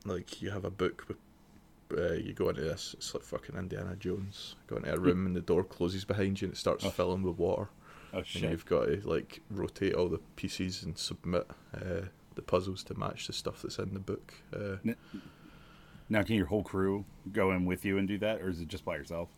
like 0.05 0.41
you 0.41 0.51
have 0.51 0.65
a 0.65 0.71
book 0.71 1.05
with 1.07 1.17
uh, 1.97 2.13
you 2.13 2.31
go 2.31 2.47
into 2.47 2.61
this, 2.61 2.93
it's 2.93 3.13
like 3.13 3.21
fucking 3.23 3.57
Indiana 3.57 3.97
Jones. 3.97 4.55
Go 4.67 4.77
into 4.77 4.93
a 4.93 4.97
room 4.97 5.25
and 5.25 5.35
the 5.35 5.41
door 5.41 5.61
closes 5.61 6.05
behind 6.05 6.39
you 6.41 6.45
and 6.45 6.53
it 6.53 6.57
starts 6.57 6.85
Oh. 6.85 6.89
filling 6.89 7.21
with 7.21 7.37
water. 7.37 7.67
oh 8.13 8.19
And 8.19 8.43
you've 8.43 8.65
got 8.65 8.85
to 8.85 9.01
like 9.05 9.41
rotate 9.49 9.93
all 9.93 10.07
the 10.07 10.19
pieces 10.37 10.83
and 10.83 10.97
submit 10.97 11.47
uh, 11.73 12.03
the 12.35 12.41
puzzles 12.41 12.81
to 12.85 12.97
match 12.97 13.27
the 13.27 13.33
stuff 13.33 13.61
that's 13.61 13.77
in 13.77 13.93
the 13.93 13.99
book. 13.99 14.33
Uh, 14.53 14.77
Now, 16.11 16.23
can 16.23 16.35
your 16.35 16.47
whole 16.47 16.61
crew 16.61 17.05
go 17.31 17.51
in 17.51 17.63
with 17.65 17.85
you 17.85 17.97
and 17.97 18.05
do 18.05 18.17
that, 18.17 18.41
or 18.41 18.49
is 18.49 18.59
it 18.59 18.67
just 18.67 18.83
by 18.83 18.97
yourself? 18.97 19.29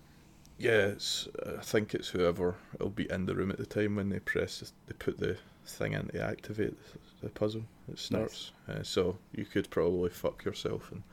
yeah, 0.60 0.88
it's, 0.88 1.28
I 1.58 1.62
think 1.62 1.94
it's 1.94 2.10
whoever 2.10 2.56
will 2.80 2.90
be 2.90 3.10
in 3.12 3.26
the 3.26 3.36
room 3.36 3.52
at 3.52 3.58
the 3.58 3.66
time 3.66 3.96
when 3.96 4.10
they 4.10 4.20
press, 4.20 4.60
the- 4.60 4.72
they 4.88 4.94
put 4.98 5.18
the 5.20 5.38
thing 5.66 5.94
in 5.94 6.08
to 6.10 6.22
activate 6.22 6.76
the, 7.22 7.30
puzzle. 7.30 7.64
It 7.92 8.00
starts. 8.00 8.52
Uh, 8.68 8.82
so 8.84 9.18
you 9.36 9.46
could 9.46 9.70
probably 9.70 10.10
fuck 10.10 10.46
yourself 10.46 10.92
and 10.92 11.04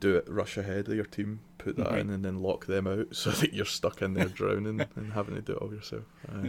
do 0.00 0.16
it, 0.16 0.28
rush 0.28 0.56
ahead 0.58 0.88
of 0.88 0.94
your 0.94 1.04
team, 1.04 1.40
put 1.58 1.76
that 1.76 1.90
Right. 1.90 2.00
in, 2.00 2.10
and 2.10 2.24
then 2.24 2.40
lock 2.42 2.66
them 2.66 2.86
out 2.86 3.08
so 3.14 3.30
that 3.30 3.52
you're 3.54 3.64
stuck 3.66 4.02
in 4.02 4.14
there 4.14 4.24
drowning 4.26 4.84
and 4.96 5.12
having 5.12 5.34
to 5.36 5.42
do 5.42 5.52
it 5.52 5.58
all 5.62 5.72
yourself. 5.72 6.04
Uh, 6.28 6.48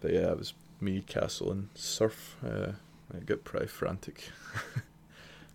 but 0.00 0.12
yeah, 0.12 0.30
it 0.30 0.38
was 0.38 0.54
me, 0.80 1.02
Castle, 1.02 1.52
and 1.52 1.68
Surf. 1.74 2.36
Uh, 2.44 2.72
I 3.14 3.18
got 3.20 3.44
pretty 3.44 3.66
frantic. 3.66 4.30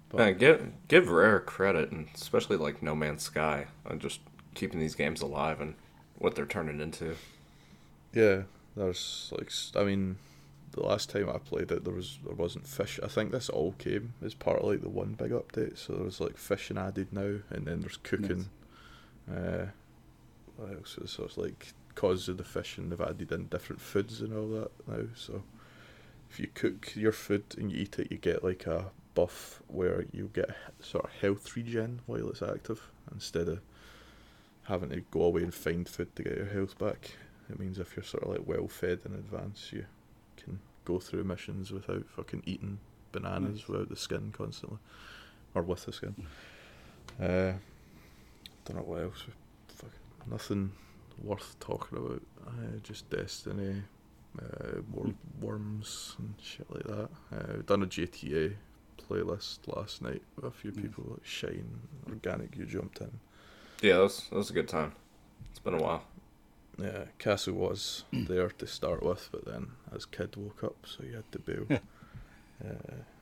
But- 0.10 0.18
Man, 0.18 0.38
give 0.38 0.72
give 0.88 1.10
Rare 1.10 1.40
credit, 1.40 1.92
and 1.92 2.08
especially 2.14 2.58
like 2.58 2.82
No 2.82 2.96
Man's 2.96 3.24
Sky, 3.24 3.68
on 3.86 4.00
just 4.00 4.20
keeping 4.54 4.80
these 4.80 4.96
games 4.96 5.22
alive 5.22 5.60
and 5.62 5.76
what 6.18 6.36
they're 6.36 6.46
turning 6.46 6.80
into. 6.80 7.16
Yeah, 8.14 8.44
there's 8.76 9.34
like 9.38 9.52
I 9.76 9.84
mean, 9.86 10.18
the 10.72 10.84
last 10.84 11.10
time 11.10 11.30
I 11.30 11.38
played 11.38 11.72
it, 11.72 11.84
there 11.84 11.94
was 11.94 12.20
there 12.26 12.36
wasn't 12.36 12.68
fish. 12.68 13.00
I 13.04 13.08
think 13.08 13.32
this 13.32 13.50
all 13.50 13.74
came 13.74 14.14
as 14.24 14.34
part 14.34 14.60
of 14.60 14.66
like 14.66 14.82
the 14.82 14.90
one 14.90 15.14
big 15.14 15.32
update. 15.32 15.78
So 15.78 15.94
there's 15.94 16.22
like 16.22 16.38
fishing 16.38 16.78
added 16.78 17.12
now, 17.12 17.40
and 17.50 17.66
then 17.66 17.82
there's 17.82 17.98
cooking. 17.98 18.50
Uh, 19.30 19.66
what 20.58 20.72
else 20.72 20.98
so 21.06 21.24
it's 21.26 21.38
like 21.38 21.74
because 21.90 22.28
of 22.30 22.38
the 22.38 22.44
fishing, 22.44 22.90
they've 22.90 23.02
added 23.02 23.32
in 23.32 23.48
different 23.48 23.82
foods 23.82 24.22
and 24.22 24.34
all 24.34 24.48
that 24.50 24.72
now. 24.88 25.08
So 25.16 25.44
if 26.30 26.40
you 26.40 26.48
cook 26.54 26.94
your 26.96 27.12
food 27.12 27.44
and 27.58 27.72
you 27.72 27.80
eat 27.82 27.98
it, 28.00 28.12
you 28.12 28.18
get 28.18 28.44
like 28.44 28.66
a 28.68 28.92
buff 29.16 29.62
where 29.68 30.06
you 30.12 30.30
get 30.34 30.52
sort 30.80 31.06
of 31.06 31.12
health 31.12 31.56
regen 31.56 32.02
while 32.06 32.30
it's 32.30 32.42
active 32.44 32.92
instead 33.12 33.48
of 33.48 33.62
having 34.64 34.90
to 34.90 35.02
go 35.12 35.24
away 35.24 35.42
and 35.44 35.54
find 35.54 35.88
food 35.88 36.16
to 36.16 36.24
get 36.24 36.38
your 36.38 36.46
health 36.46 36.78
back. 36.78 37.12
It 37.50 37.60
means 37.60 37.80
if 37.80 37.96
you're 37.96 38.04
sort 38.04 38.24
of 38.24 38.30
like 38.30 38.46
well 38.48 38.68
fed 38.68 39.00
in 39.06 39.14
advance, 39.14 39.72
you 39.72 39.86
can 40.38 40.60
go 40.84 41.00
through 41.00 41.24
missions 41.24 41.72
without 41.72 42.06
fucking 42.08 42.44
eating 42.46 42.80
bananas 43.12 43.60
Nice. 43.62 43.68
without 43.68 43.90
the 43.90 43.96
skin 43.96 44.32
constantly, 44.36 44.80
or 45.54 45.62
with 45.62 45.86
the 45.86 45.94
skin. 45.94 46.16
Uh, 47.22 47.54
don't 48.66 48.78
know 48.78 48.84
what 48.84 49.02
else. 49.04 49.24
Fuck, 49.70 49.92
nothing 50.30 50.72
worth 51.24 51.56
talking 51.60 51.98
about. 51.98 52.22
Uh, 52.48 52.78
just 52.84 53.10
Destiny, 53.10 53.84
uh, 54.42 54.82
more 54.94 55.14
worms 55.40 56.16
and 56.20 56.34
shit 56.42 56.66
like 56.72 56.84
that. 56.84 57.10
Uh, 57.32 57.54
we've 57.56 57.66
done 57.66 57.84
a 57.84 57.88
GTA 57.88 58.56
playlist 59.10 59.60
last 59.68 60.02
night 60.02 60.22
with 60.36 60.46
a 60.46 60.52
few 60.52 60.72
Mm. 60.72 60.82
people 60.82 61.06
like 61.10 61.26
Shine, 61.26 61.80
Organic. 62.10 62.56
You 62.58 62.66
jumped 62.66 63.02
in. 63.02 63.12
Yeah, 63.82 63.94
that 63.98 64.04
was, 64.04 64.28
that 64.30 64.36
was 64.38 64.50
a 64.50 64.54
good 64.54 64.68
time. 64.68 64.94
It's 65.50 65.60
been 65.60 65.74
a 65.76 65.82
while. 65.82 66.04
Yeah, 66.78 67.06
Castle 67.20 67.54
was 67.54 68.04
there 68.12 68.50
to 68.50 68.68
start 68.68 69.02
with, 69.02 69.30
but 69.32 69.46
then 69.46 69.72
as 69.96 70.06
kid 70.06 70.36
woke 70.36 70.64
up, 70.64 70.76
so 70.86 71.04
he 71.04 71.14
had 71.14 71.30
to 71.32 71.40
bail. 71.40 71.66
uh, 71.72 72.68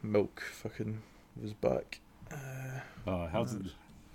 Milk 0.02 0.42
fucking 0.42 1.02
was 1.42 1.54
back. 1.54 2.00
Uh, 2.32 2.80
Uh, 3.06 3.28
how's 3.28 3.54
it? 3.54 3.62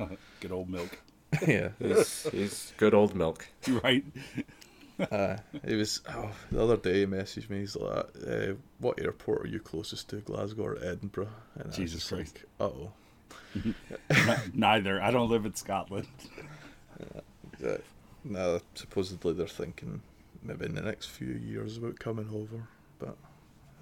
Good 0.40 0.52
old 0.52 0.68
milk, 0.68 0.98
yeah, 1.46 1.70
He's, 1.78 2.22
he's 2.30 2.72
good 2.78 2.94
old 2.94 3.14
milk. 3.14 3.46
right? 3.82 4.04
uh, 5.10 5.36
it 5.64 5.76
was. 5.76 6.00
Oh, 6.08 6.30
the 6.50 6.62
other 6.62 6.76
day 6.76 7.00
he 7.00 7.06
messaged 7.06 7.50
me. 7.50 7.60
He's 7.60 7.76
like, 7.76 8.06
uh, 8.26 8.54
"What 8.78 9.00
airport 9.00 9.44
are 9.44 9.48
you 9.48 9.60
closest 9.60 10.08
to, 10.10 10.16
Glasgow 10.16 10.64
or 10.64 10.78
Edinburgh?" 10.82 11.28
And 11.54 11.72
Jesus 11.72 12.08
Christ. 12.08 12.44
like, 12.58 12.70
"Oh, 12.72 12.90
Neither. 14.54 15.00
I 15.02 15.10
don't 15.10 15.30
live 15.30 15.46
in 15.46 15.54
Scotland. 15.54 16.08
uh, 17.64 17.76
no." 18.24 18.60
Supposedly 18.74 19.32
they're 19.34 19.46
thinking 19.46 20.02
maybe 20.42 20.66
in 20.66 20.74
the 20.74 20.82
next 20.82 21.06
few 21.06 21.28
years 21.32 21.76
about 21.76 21.98
coming 21.98 22.28
over, 22.34 22.62
but 22.98 23.16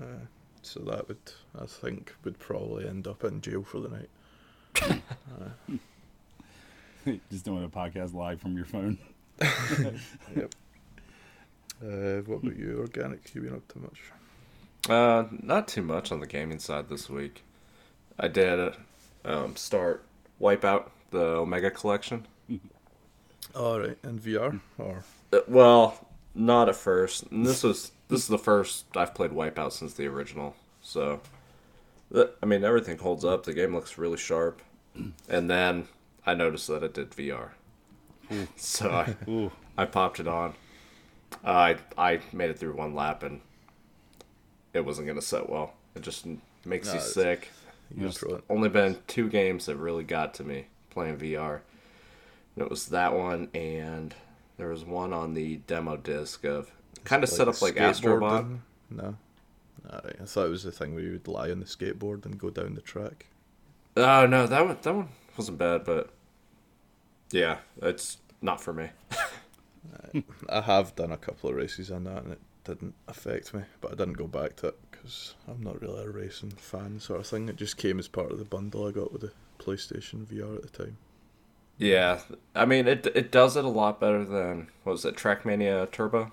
uh, 0.02 0.24
so 0.62 0.80
that 0.80 1.08
would, 1.08 1.18
I 1.60 1.66
think, 1.66 2.14
would 2.24 2.38
probably 2.38 2.88
end 2.88 3.06
up 3.06 3.24
in 3.24 3.40
jail 3.40 3.62
for 3.62 3.80
the 3.80 3.88
night. 3.88 4.10
uh, 4.82 7.10
Just 7.30 7.44
doing 7.44 7.64
a 7.64 7.68
podcast 7.68 8.14
live 8.14 8.40
from 8.40 8.56
your 8.56 8.64
phone. 8.66 8.98
Yep. 10.34 10.54
Uh, 11.82 12.20
what 12.26 12.42
about 12.42 12.56
you, 12.56 12.78
Organic? 12.80 13.34
You 13.34 13.42
been 13.42 13.54
up 13.54 13.68
to 13.68 13.78
much? 13.78 14.00
Uh, 14.88 15.24
not 15.30 15.68
too 15.68 15.82
much 15.82 16.10
on 16.12 16.20
the 16.20 16.26
gaming 16.26 16.58
side 16.58 16.88
this 16.88 17.10
week. 17.10 17.42
I 18.18 18.28
did 18.28 18.74
um, 19.24 19.56
start 19.56 20.04
Wipeout, 20.40 20.88
the 21.10 21.20
Omega 21.20 21.70
Collection. 21.70 22.26
All 23.54 23.80
right, 23.80 23.98
in 24.02 24.18
VR 24.18 24.60
or 24.78 25.04
Uh, 25.32 25.40
Well, 25.48 26.06
not 26.34 26.68
at 26.68 26.76
first. 26.76 27.24
And 27.24 27.44
this 27.46 27.62
was 27.62 27.92
this 28.08 28.20
is 28.22 28.28
the 28.28 28.38
first 28.38 28.86
I've 28.96 29.14
played 29.14 29.32
Wipeout 29.32 29.72
since 29.72 29.94
the 29.94 30.06
original. 30.06 30.54
So, 30.82 31.20
I 32.14 32.46
mean, 32.46 32.64
everything 32.64 32.98
holds 32.98 33.24
up. 33.24 33.44
The 33.44 33.52
game 33.52 33.74
looks 33.74 33.98
really 33.98 34.18
sharp. 34.18 34.62
And 35.28 35.50
then 35.50 35.88
I 36.24 36.34
noticed 36.34 36.68
that 36.68 36.82
it 36.82 36.94
did 36.94 37.10
VR. 37.10 37.50
So 38.56 38.90
I, 38.90 39.14
Ooh, 39.30 39.52
I 39.78 39.84
popped 39.84 40.18
it 40.20 40.26
on. 40.26 40.54
I 41.44 41.76
I 41.96 42.20
made 42.32 42.50
it 42.50 42.58
through 42.58 42.74
one 42.74 42.94
lap 42.94 43.22
and 43.22 43.40
it 44.72 44.84
wasn't 44.84 45.06
gonna 45.06 45.22
set 45.22 45.48
well. 45.48 45.74
It 45.94 46.02
just 46.02 46.26
makes 46.64 46.88
No, 46.88 46.94
you 46.94 47.00
sick. 47.00 47.48
you 47.96 48.12
only 48.50 48.68
been 48.68 48.98
two 49.06 49.28
games 49.28 49.66
that 49.66 49.76
really 49.76 50.04
got 50.04 50.34
to 50.34 50.44
me 50.44 50.66
playing 50.90 51.18
VR. 51.18 51.60
And 52.54 52.64
it 52.64 52.70
was 52.70 52.86
that 52.86 53.14
one 53.14 53.48
and 53.54 54.14
there 54.56 54.68
was 54.68 54.84
one 54.84 55.12
on 55.12 55.34
the 55.34 55.56
demo 55.66 55.96
disc 55.96 56.44
of 56.44 56.70
kind 57.04 57.22
of 57.22 57.28
set 57.28 57.48
up 57.48 57.60
like 57.62 57.74
Astrobot. 57.76 58.58
No. 58.90 59.16
I 59.88 60.24
thought 60.24 60.46
it 60.46 60.50
was 60.50 60.64
the 60.64 60.72
thing 60.72 60.94
where 60.94 61.04
you 61.04 61.12
would 61.12 61.28
lie 61.28 61.50
on 61.50 61.60
the 61.60 61.66
skateboard 61.66 62.24
and 62.24 62.38
go 62.38 62.50
down 62.50 62.74
the 62.74 62.80
track. 62.80 63.26
Oh 63.96 64.26
no, 64.26 64.46
that 64.46 64.66
one 64.66 64.76
that 64.82 64.94
one 64.94 65.08
wasn't 65.38 65.58
bad, 65.58 65.84
but 65.84 66.10
yeah, 67.30 67.58
it's 67.80 68.18
not 68.42 68.60
for 68.60 68.72
me. 68.72 68.88
I 70.48 70.60
have 70.62 70.94
done 70.96 71.12
a 71.12 71.16
couple 71.16 71.50
of 71.50 71.56
races 71.56 71.90
on 71.90 72.04
that, 72.04 72.22
and 72.24 72.32
it 72.32 72.40
didn't 72.64 72.94
affect 73.08 73.52
me. 73.54 73.62
But 73.80 73.92
I 73.92 73.94
didn't 73.94 74.14
go 74.14 74.26
back 74.26 74.56
to 74.56 74.68
it 74.68 74.78
because 74.90 75.34
I'm 75.48 75.62
not 75.62 75.80
really 75.80 76.04
a 76.04 76.10
racing 76.10 76.50
fan, 76.52 77.00
sort 77.00 77.20
of 77.20 77.26
thing. 77.26 77.48
It 77.48 77.56
just 77.56 77.76
came 77.76 77.98
as 77.98 78.08
part 78.08 78.30
of 78.32 78.38
the 78.38 78.44
bundle 78.44 78.86
I 78.86 78.90
got 78.90 79.12
with 79.12 79.22
the 79.22 79.32
PlayStation 79.58 80.24
VR 80.26 80.56
at 80.56 80.62
the 80.72 80.84
time. 80.84 80.96
Yeah, 81.78 82.20
I 82.54 82.64
mean 82.64 82.88
it 82.88 83.06
it 83.14 83.30
does 83.30 83.54
it 83.56 83.64
a 83.64 83.68
lot 83.68 84.00
better 84.00 84.24
than 84.24 84.68
what 84.84 84.92
was 84.92 85.04
it 85.04 85.14
Trackmania 85.14 85.90
Turbo. 85.90 86.32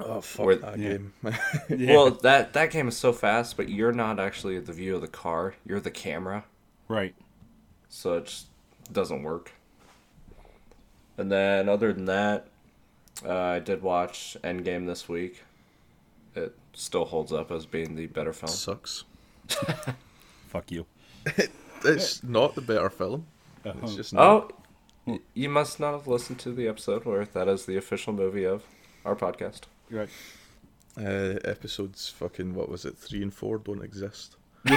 Oh 0.00 0.20
fuck 0.20 0.46
Where- 0.46 0.56
that 0.56 0.78
Yeah. 0.78 0.88
game! 0.88 1.12
yeah. 1.68 1.94
Well, 1.94 2.10
that 2.22 2.52
that 2.54 2.70
game 2.70 2.88
is 2.88 2.96
so 2.96 3.12
fast, 3.12 3.56
but 3.56 3.68
you're 3.68 3.92
not 3.92 4.18
actually 4.20 4.58
the 4.60 4.72
view 4.72 4.94
of 4.94 5.00
the 5.02 5.08
car. 5.08 5.54
You're 5.66 5.80
the 5.80 5.90
camera, 5.90 6.44
right. 6.88 7.14
so 7.88 8.14
it 8.14 8.26
just 8.26 8.46
doesn't 8.92 9.22
work. 9.22 9.52
And 11.18 11.30
then 11.30 11.68
other 11.68 11.92
than 11.92 12.06
that, 12.06 12.46
uh, 13.24 13.34
I 13.34 13.58
did 13.58 13.82
watch 13.82 14.36
Endgame 14.42 14.86
this 14.86 15.08
week. 15.08 15.42
It 16.34 16.54
still 16.72 17.04
holds 17.04 17.32
up 17.32 17.50
as 17.50 17.66
being 17.66 17.96
the 17.96 18.06
better 18.06 18.32
film. 18.32 18.50
Sucks. 18.52 19.04
Fuck 20.48 20.70
you. 20.70 20.86
It's 21.84 22.24
not 22.24 22.56
the 22.56 22.60
better 22.60 22.90
film. 22.90 23.26
It's 23.64 23.76
Uh-huh. 23.76 23.86
just 23.96 24.12
not. 24.12 24.52
Oh, 25.06 25.18
you 25.34 25.48
must 25.48 25.78
not 25.78 25.92
have 25.92 26.08
listened 26.08 26.40
to 26.40 26.50
the 26.52 26.66
episode 26.66 27.04
where 27.04 27.24
that 27.24 27.46
is 27.46 27.66
the 27.66 27.76
official 27.76 28.12
movie 28.12 28.42
of 28.44 28.64
our 29.04 29.14
podcast. 29.14 29.60
Right. 29.88 30.08
Uh, 30.96 31.38
episodes 31.44 32.08
fucking 32.08 32.54
what 32.54 32.68
was 32.68 32.84
it? 32.84 32.98
Three 32.98 33.22
and 33.22 33.32
four 33.32 33.58
don't 33.58 33.82
exist. 33.84 34.36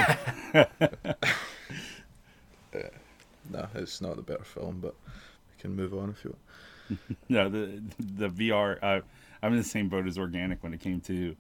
Uh, 2.74 2.80
no, 3.50 3.68
it's 3.76 4.00
not 4.02 4.16
the 4.16 4.22
better 4.22 4.44
film, 4.44 4.80
but 4.82 4.94
we 5.06 5.12
can 5.62 5.76
move 5.76 5.94
on 5.94 6.10
if 6.10 6.24
you 6.24 6.32
want. 6.32 7.00
No, 7.30 7.48
the 7.50 7.82
the 8.00 8.30
VR. 8.30 8.78
Uh, 8.82 9.02
I'm 9.42 9.54
in 9.54 9.58
the 9.60 9.64
same 9.64 9.88
boat 9.90 10.08
as 10.08 10.18
Organic 10.18 10.62
when 10.64 10.74
it 10.74 10.82
came 10.82 11.00
to 11.02 11.36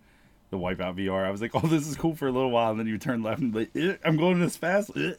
the 0.50 0.58
Wipeout 0.58 0.96
VR. 0.96 1.26
I 1.26 1.32
was 1.32 1.42
like, 1.42 1.52
"Oh, 1.54 1.68
this 1.68 1.88
is 1.88 1.96
cool 1.98 2.16
for 2.16 2.28
a 2.28 2.32
little 2.32 2.52
while," 2.52 2.72
and 2.72 2.80
then 2.80 2.88
you 2.88 2.98
turn 2.98 3.22
left 3.22 3.42
and 3.42 3.54
like, 3.54 3.72
eh, 3.76 3.98
"I'm 4.06 4.18
going 4.18 4.40
this 4.40 4.56
fast." 4.56 4.92
eh." 4.96 5.14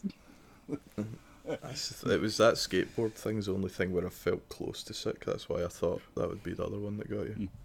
That's 1.45 1.89
the 1.89 2.07
th- 2.09 2.17
it 2.17 2.21
was 2.21 2.37
that 2.37 2.55
skateboard 2.55 3.15
thing's 3.15 3.47
the 3.47 3.55
only 3.55 3.69
thing 3.69 3.93
where 3.93 4.07
I 4.07 4.11
felt 4.11 4.49
close 4.49 4.83
to 4.85 4.95
sick. 4.95 5.25
That's 5.25 5.49
why 5.49 5.65
I 5.65 5.69
thought 5.69 6.01
that 6.17 6.29
would 6.29 6.43
be 6.43 6.53
the 6.55 6.65
other 6.65 6.79
one 6.79 6.97
that 6.99 7.11
got 7.11 7.27
you. 7.27 7.49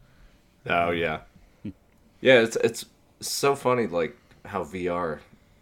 Oh 0.70 0.90
yeah, 0.92 1.22
yeah. 2.22 2.42
It's 2.42 2.58
it's 2.58 2.86
so 3.22 3.56
funny, 3.56 3.88
like 3.88 4.18
how 4.44 4.66
VR, 4.66 5.20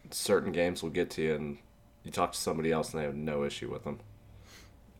certain 0.09 0.51
games 0.51 0.81
will 0.81 0.89
get 0.89 1.11
to 1.11 1.21
you, 1.21 1.35
and 1.35 1.57
you 2.03 2.09
talk 2.11 2.31
to 2.31 2.39
somebody 2.39 2.71
else 2.71 2.91
and 2.91 3.01
they 3.01 3.05
have 3.05 3.15
no 3.15 3.43
issue 3.43 3.69
with 3.71 3.83
them. 3.83 3.99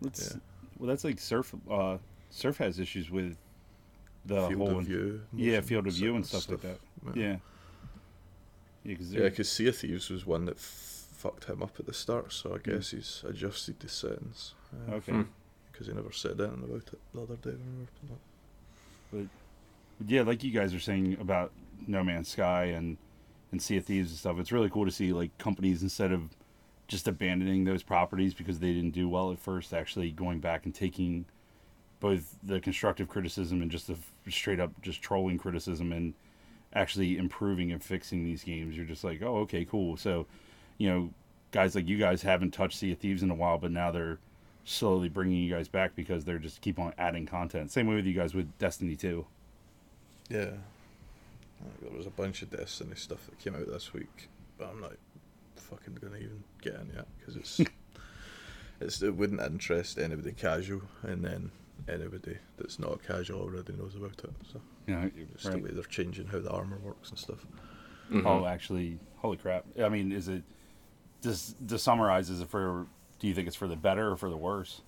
It's, 0.05 0.32
Yeah. 0.32 0.39
Well, 0.85 0.93
that's 0.93 1.03
like 1.03 1.19
Surf. 1.19 1.51
Uh, 1.69 1.97
Surf 2.29 2.57
has 2.57 2.79
issues 2.79 3.09
with 3.09 3.37
the 4.23 4.47
Field 4.49 4.53
whole 4.69 4.77
of 4.79 4.85
view. 4.85 5.21
yeah 5.33 5.61
field 5.61 5.87
of 5.87 5.93
view 5.93 6.15
and 6.15 6.23
sickness 6.25 6.43
stuff, 6.43 6.63
like 6.63 6.77
that. 7.13 7.19
Yeah. 7.19 7.25
Yeah. 7.31 7.37
Because 8.83 9.13
Yeah, 9.13 9.29
Sea 9.43 9.67
of 9.69 9.77
Thieves 9.77 10.09
was 10.11 10.25
one 10.27 10.45
that 10.45 10.57
f- 10.57 11.07
fucked 11.17 11.45
him 11.45 11.63
up 11.63 11.79
at 11.79 11.87
the 11.87 11.93
start, 11.93 12.31
so 12.33 12.53
I 12.53 12.57
Mm. 12.59 12.63
guess 12.75 12.91
he's 12.91 13.23
adjusted 13.27 13.79
the 13.79 13.89
settings. 13.89 14.53
okay. 14.89 15.11
Hmm. 15.11 15.21
Because 15.71 15.87
he 15.87 15.93
never 15.93 16.11
said 16.11 16.39
anything 16.39 16.63
about 16.63 16.93
it 16.93 16.99
the 17.13 17.21
other 17.21 17.35
day. 17.37 17.57
Remember? 19.11 19.29
yeah, 20.07 20.21
like 20.21 20.43
you 20.43 20.51
guys 20.51 20.73
are 20.73 20.79
saying 20.79 21.17
about 21.19 21.51
No 21.87 22.03
Man's 22.03 22.27
Sky 22.29 22.65
and 22.65 22.97
and 23.51 23.61
Sea 23.61 23.77
of 23.77 23.85
Thieves 23.85 24.11
and 24.11 24.19
stuff. 24.19 24.37
It's 24.39 24.51
really 24.51 24.69
cool 24.69 24.85
to 24.85 24.91
see 24.91 25.13
like 25.13 25.35
companies 25.39 25.81
instead 25.81 26.11
of 26.11 26.29
just 26.87 27.07
abandoning 27.07 27.63
those 27.63 27.83
properties 27.83 28.33
because 28.33 28.59
they 28.59 28.73
didn't 28.73 28.91
do 28.91 29.09
well 29.09 29.31
at 29.31 29.39
first, 29.39 29.73
actually 29.73 30.11
going 30.11 30.39
back 30.39 30.65
and 30.65 30.73
taking 30.73 31.25
both 31.99 32.35
the 32.43 32.59
constructive 32.59 33.07
criticism 33.07 33.61
and 33.61 33.71
just 33.71 33.87
the 33.87 33.97
straight 34.29 34.59
up 34.59 34.69
just 34.81 35.01
trolling 35.01 35.37
criticism 35.37 35.91
and 35.91 36.13
actually 36.73 37.17
improving 37.17 37.71
and 37.71 37.83
fixing 37.83 38.23
these 38.23 38.43
games. 38.43 38.75
You're 38.75 38.85
just 38.85 39.03
like, 39.03 39.21
oh, 39.21 39.37
okay, 39.37 39.65
cool. 39.65 39.97
So, 39.97 40.27
you 40.77 40.89
know, 40.89 41.09
guys 41.51 41.73
like 41.73 41.87
you 41.87 41.97
guys 41.97 42.21
haven't 42.21 42.51
touched 42.51 42.77
Sea 42.77 42.91
of 42.91 42.99
Thieves 42.99 43.23
in 43.23 43.31
a 43.31 43.35
while, 43.35 43.57
but 43.57 43.71
now 43.71 43.91
they're 43.91 44.19
slowly 44.65 45.09
bringing 45.09 45.37
you 45.37 45.53
guys 45.53 45.67
back 45.67 45.95
because 45.95 46.25
they're 46.25 46.39
just 46.39 46.61
keep 46.61 46.77
on 46.79 46.93
adding 46.97 47.25
content. 47.25 47.71
Same 47.71 47.87
way 47.87 47.95
with 47.95 48.05
you 48.05 48.13
guys 48.13 48.33
with 48.33 48.55
Destiny 48.57 48.95
2. 48.95 49.25
Yeah. 50.29 50.51
There 51.81 51.97
was 51.97 52.05
a 52.05 52.11
bunch 52.11 52.41
of 52.41 52.51
Destiny 52.51 52.95
stuff 52.95 53.25
that 53.25 53.39
came 53.39 53.55
out 53.55 53.67
this 53.67 53.93
week, 53.93 54.27
but 54.57 54.69
I'm 54.69 54.81
not 54.81 54.93
fucking 55.65 55.98
gonna 56.01 56.17
even 56.17 56.43
get 56.62 56.75
in 56.75 56.91
yet 56.95 57.07
because 57.17 57.36
it's 57.36 57.62
it's 58.81 59.01
it 59.01 59.15
wouldn't 59.15 59.41
interest 59.41 59.98
anybody 59.98 60.31
casual, 60.31 60.81
and 61.03 61.24
then 61.24 61.51
anybody 61.88 62.38
that's 62.57 62.79
not 62.79 63.03
casual 63.05 63.41
already 63.41 63.74
knows 63.74 63.95
about 63.95 64.24
it. 64.24 64.31
So 64.51 64.62
yeah, 64.88 65.07
it's 65.34 65.45
right. 65.45 65.55
the 65.55 65.60
way 65.60 65.69
they're 65.72 65.84
changing 65.84 66.27
how 66.27 66.39
the 66.39 66.51
armor 66.51 66.79
works 66.84 67.10
and 67.10 67.19
stuff. 67.19 67.45
Oh, 68.13 68.45
actually, 68.45 69.00
holy 69.17 69.38
crap! 69.38 69.65
I 69.81 69.89
mean, 69.89 70.12
is 70.12 70.27
it 70.27 70.43
just 71.24 71.55
to 71.67 71.79
summarize? 71.79 72.29
Is 72.29 72.41
it 72.41 72.50
for? 72.50 72.86
Do 73.19 73.27
you 73.27 73.34
think 73.34 73.48
it's 73.48 73.55
for 73.55 73.67
the 73.67 73.75
better 73.75 74.12
or 74.12 74.17
for 74.17 74.29
the 74.29 74.38
worse? 74.38 74.81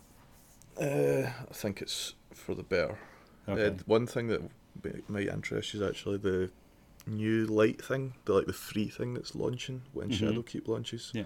Uh, 0.79 1.29
I 1.50 1.53
think 1.53 1.81
it's 1.81 2.13
for 2.34 2.53
the 2.53 2.63
better. 2.63 3.00
Okay. 3.50 3.67
Uh, 3.67 3.84
one 3.86 4.05
thing 4.05 4.27
that 4.27 4.41
m- 4.41 5.03
might 5.07 5.27
interest 5.27 5.74
you 5.74 5.81
is 5.81 5.89
actually 5.89 6.17
the 6.17 6.51
new 7.07 7.45
light 7.45 7.81
thing, 7.81 8.13
the 8.25 8.33
like 8.33 8.45
the 8.47 8.53
free 8.53 8.87
thing 8.89 9.13
that's 9.13 9.35
launching 9.35 9.83
when 9.93 10.09
Mhm. 10.09 10.19
Shadowkeep 10.19 10.67
launches. 10.67 11.11
Yeah. 11.13 11.23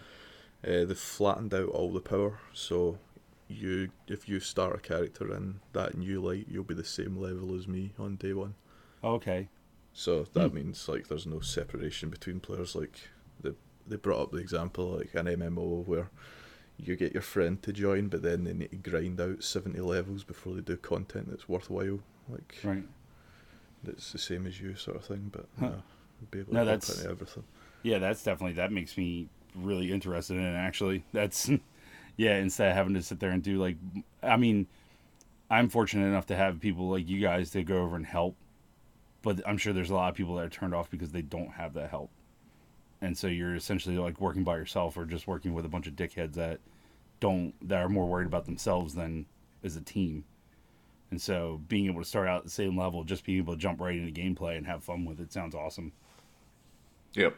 Uh, 0.63 0.85
they've 0.85 0.97
flattened 0.97 1.53
out 1.53 1.69
all 1.69 1.91
the 1.91 1.99
power, 2.01 2.39
so 2.53 2.99
you 3.47 3.89
if 4.07 4.29
you 4.29 4.39
start 4.39 4.75
a 4.75 4.79
character 4.79 5.35
in 5.35 5.59
that 5.73 5.97
new 5.97 6.21
light, 6.21 6.47
you'll 6.49 6.63
be 6.63 6.73
the 6.75 6.83
same 6.83 7.17
level 7.17 7.55
as 7.55 7.67
me 7.67 7.93
on 7.99 8.15
day 8.15 8.33
one. 8.33 8.55
Okay. 9.03 9.49
So 9.93 10.23
that 10.23 10.49
Hmm. 10.49 10.55
means 10.55 10.87
like 10.87 11.07
there's 11.07 11.25
no 11.25 11.39
separation 11.41 12.09
between 12.09 12.39
players. 12.39 12.75
Like 12.75 13.09
the 13.41 13.55
they 13.87 13.95
brought 13.97 14.21
up 14.21 14.31
the 14.31 14.37
example 14.37 14.97
like 14.97 15.13
an 15.15 15.25
MMO 15.27 15.83
where 15.85 16.09
you 16.77 16.95
get 16.95 17.13
your 17.13 17.21
friend 17.23 17.61
to 17.63 17.73
join, 17.73 18.07
but 18.07 18.21
then 18.21 18.43
they 18.43 18.53
need 18.53 18.71
to 18.71 18.77
grind 18.77 19.19
out 19.19 19.43
seventy 19.43 19.79
levels 19.81 20.23
before 20.23 20.53
they 20.53 20.61
do 20.61 20.77
content 20.77 21.29
that's 21.29 21.49
worthwhile. 21.49 21.99
Like 22.29 22.57
Right. 22.63 22.87
It's 23.87 24.11
the 24.11 24.17
same 24.17 24.45
as 24.47 24.59
you 24.61 24.75
sort 24.75 24.97
of 24.97 25.05
thing, 25.05 25.29
but 25.31 25.45
Huh. 25.59 25.69
no, 25.69 25.83
be 26.29 26.39
able 26.39 26.53
No, 26.53 26.59
to 26.61 26.65
that's- 26.65 26.87
that's... 26.87 26.99
into 26.99 27.11
everything. 27.11 27.43
Yeah, 27.83 27.97
that's 27.99 28.23
definitely 28.23 28.53
that 28.53 28.71
makes 28.71 28.95
me 28.97 29.27
really 29.55 29.91
interested 29.91 30.37
in 30.37 30.43
it. 30.43 30.55
Actually, 30.55 31.03
that's 31.13 31.49
yeah. 32.17 32.35
Instead 32.37 32.69
of 32.69 32.75
having 32.75 32.93
to 32.93 33.01
sit 33.01 33.19
there 33.19 33.31
and 33.31 33.41
do 33.41 33.57
like, 33.57 33.77
I 34.21 34.37
mean, 34.37 34.67
I'm 35.49 35.67
fortunate 35.67 36.05
enough 36.05 36.27
to 36.27 36.35
have 36.35 36.59
people 36.59 36.89
like 36.89 37.09
you 37.09 37.19
guys 37.19 37.49
to 37.51 37.63
go 37.63 37.81
over 37.81 37.95
and 37.95 38.05
help, 38.05 38.35
but 39.23 39.41
I'm 39.47 39.57
sure 39.57 39.73
there's 39.73 39.89
a 39.89 39.95
lot 39.95 40.09
of 40.09 40.15
people 40.15 40.35
that 40.35 40.45
are 40.45 40.49
turned 40.49 40.73
off 40.75 40.89
because 40.91 41.11
they 41.11 41.23
don't 41.23 41.51
have 41.53 41.73
that 41.73 41.89
help, 41.89 42.11
and 43.01 43.17
so 43.17 43.27
you're 43.27 43.55
essentially 43.55 43.97
like 43.97 44.21
working 44.21 44.43
by 44.43 44.55
yourself 44.57 44.95
or 44.95 45.05
just 45.05 45.27
working 45.27 45.53
with 45.55 45.65
a 45.65 45.69
bunch 45.69 45.87
of 45.87 45.95
dickheads 45.95 46.33
that 46.35 46.59
don't 47.19 47.53
that 47.67 47.79
are 47.81 47.89
more 47.89 48.07
worried 48.07 48.27
about 48.27 48.45
themselves 48.45 48.93
than 48.93 49.25
as 49.63 49.75
a 49.75 49.81
team. 49.81 50.23
And 51.11 51.21
so 51.21 51.61
being 51.67 51.87
able 51.87 52.01
to 52.01 52.07
start 52.07 52.27
out 52.27 52.39
at 52.39 52.43
the 52.45 52.49
same 52.49 52.77
level, 52.77 53.03
just 53.03 53.25
being 53.25 53.37
able 53.37 53.53
to 53.53 53.59
jump 53.59 53.81
right 53.81 53.95
into 53.95 54.11
gameplay 54.11 54.57
and 54.57 54.65
have 54.65 54.83
fun 54.83 55.05
with 55.05 55.19
it 55.19 55.31
sounds 55.31 55.53
awesome. 55.53 55.91
Yep. 57.13 57.35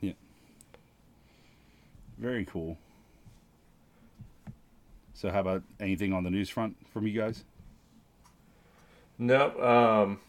Yeah. 0.00 0.12
Very 2.18 2.44
cool. 2.44 2.76
So, 5.14 5.30
how 5.30 5.40
about 5.40 5.62
anything 5.80 6.12
on 6.12 6.22
the 6.24 6.30
news 6.30 6.50
front 6.50 6.76
from 6.92 7.06
you 7.06 7.18
guys? 7.18 7.44
No. 9.18 9.58
Um. 9.60 10.20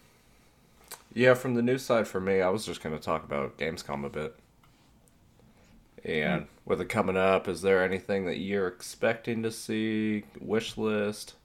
Yeah, 1.13 1.33
from 1.33 1.55
the 1.55 1.61
news 1.61 1.81
side 1.81 2.07
for 2.07 2.19
me, 2.19 2.41
I 2.41 2.49
was 2.49 2.65
just 2.65 2.83
going 2.83 2.95
to 2.95 3.01
talk 3.01 3.23
about 3.23 3.57
Gamescom 3.57 4.05
a 4.05 4.09
bit. 4.09 4.35
And 6.03 6.47
with 6.65 6.81
it 6.81 6.89
coming 6.89 7.17
up, 7.17 7.47
is 7.47 7.61
there 7.61 7.83
anything 7.83 8.25
that 8.25 8.37
you're 8.37 8.67
expecting 8.67 9.41
to 9.43 9.51
see? 9.51 10.25
Wish 10.39 10.77
list? 10.77 11.35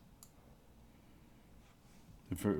For, 2.37 2.57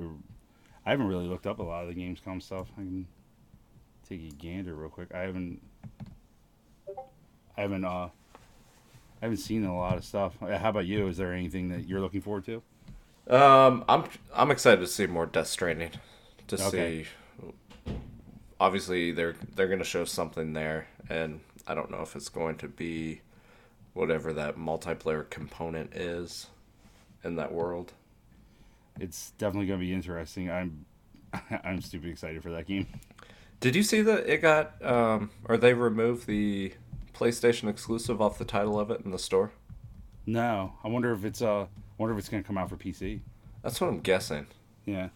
I 0.85 0.91
haven't 0.91 1.07
really 1.07 1.27
looked 1.27 1.47
up 1.47 1.59
a 1.59 1.63
lot 1.63 1.83
of 1.87 1.93
the 1.93 1.95
Gamescom 2.01 2.41
stuff. 2.41 2.67
I 2.77 2.81
can 2.81 3.07
take 4.07 4.21
a 4.21 4.33
gander 4.35 4.73
real 4.75 4.89
quick. 4.89 5.13
I 5.13 5.21
haven't. 5.21 5.61
I 7.57 7.61
haven't. 7.61 7.85
Uh. 7.85 8.09
I 9.21 9.25
haven't 9.25 9.37
seen 9.37 9.63
a 9.65 9.77
lot 9.77 9.97
of 9.97 10.03
stuff. 10.03 10.33
Uh, 10.41 10.57
How 10.57 10.69
about 10.69 10.87
you? 10.87 11.07
Is 11.07 11.15
there 11.17 11.31
anything 11.31 11.69
that 11.69 11.87
you're 11.87 11.99
looking 12.01 12.21
forward 12.21 12.43
to? 12.45 12.63
Um, 13.29 13.85
I'm 13.87 14.05
I'm 14.33 14.49
excited 14.49 14.81
to 14.81 14.87
see 14.87 15.05
more 15.05 15.27
Death 15.27 15.47
Stranding. 15.47 15.91
To 16.47 16.55
Okay. 16.67 17.03
see, 17.03 17.93
obviously 18.59 19.11
they're 19.11 19.35
they're 19.55 19.67
gonna 19.67 19.83
show 19.83 20.05
something 20.05 20.53
there, 20.53 20.87
and 21.07 21.39
I 21.67 21.75
don't 21.75 21.91
know 21.91 22.01
if 22.01 22.15
it's 22.15 22.29
going 22.29 22.57
to 22.57 22.67
be 22.67 23.21
whatever 23.93 24.33
that 24.33 24.57
multiplayer 24.57 25.29
component 25.29 25.93
is 25.93 26.47
in 27.23 27.35
that 27.35 27.51
world. 27.53 27.93
It's 28.99 29.31
definitely 29.31 29.67
going 29.67 29.79
to 29.79 29.85
be 29.85 29.93
interesting. 29.93 30.49
I'm. 30.49 30.85
I'm 31.63 31.81
stupid 31.81 32.09
excited 32.09 32.43
for 32.43 32.51
that 32.51 32.67
game. 32.67 32.87
Did 33.61 33.75
you 33.75 33.83
see 33.83 34.01
that 34.01 34.27
it 34.27 34.41
got 34.41 34.83
um 34.83 35.29
or 35.45 35.55
they 35.55 35.73
removed 35.73 36.27
the 36.27 36.73
PlayStation 37.13 37.69
exclusive 37.69 38.21
off 38.21 38.37
the 38.37 38.45
title 38.45 38.79
of 38.79 38.91
it 38.91 39.01
in 39.05 39.11
the 39.11 39.19
store? 39.19 39.51
No, 40.25 40.73
I 40.83 40.87
wonder 40.87 41.11
if 41.13 41.23
it's 41.23 41.41
uh. 41.41 41.61
I 41.63 41.67
wonder 41.97 42.13
if 42.13 42.19
it's 42.19 42.29
going 42.29 42.41
to 42.41 42.47
come 42.47 42.57
out 42.57 42.69
for 42.69 42.77
PC. 42.77 43.19
That's 43.61 43.79
what 43.79 43.87
I'm 43.87 43.99
guessing. 43.99 44.47
Yeah. 44.85 45.09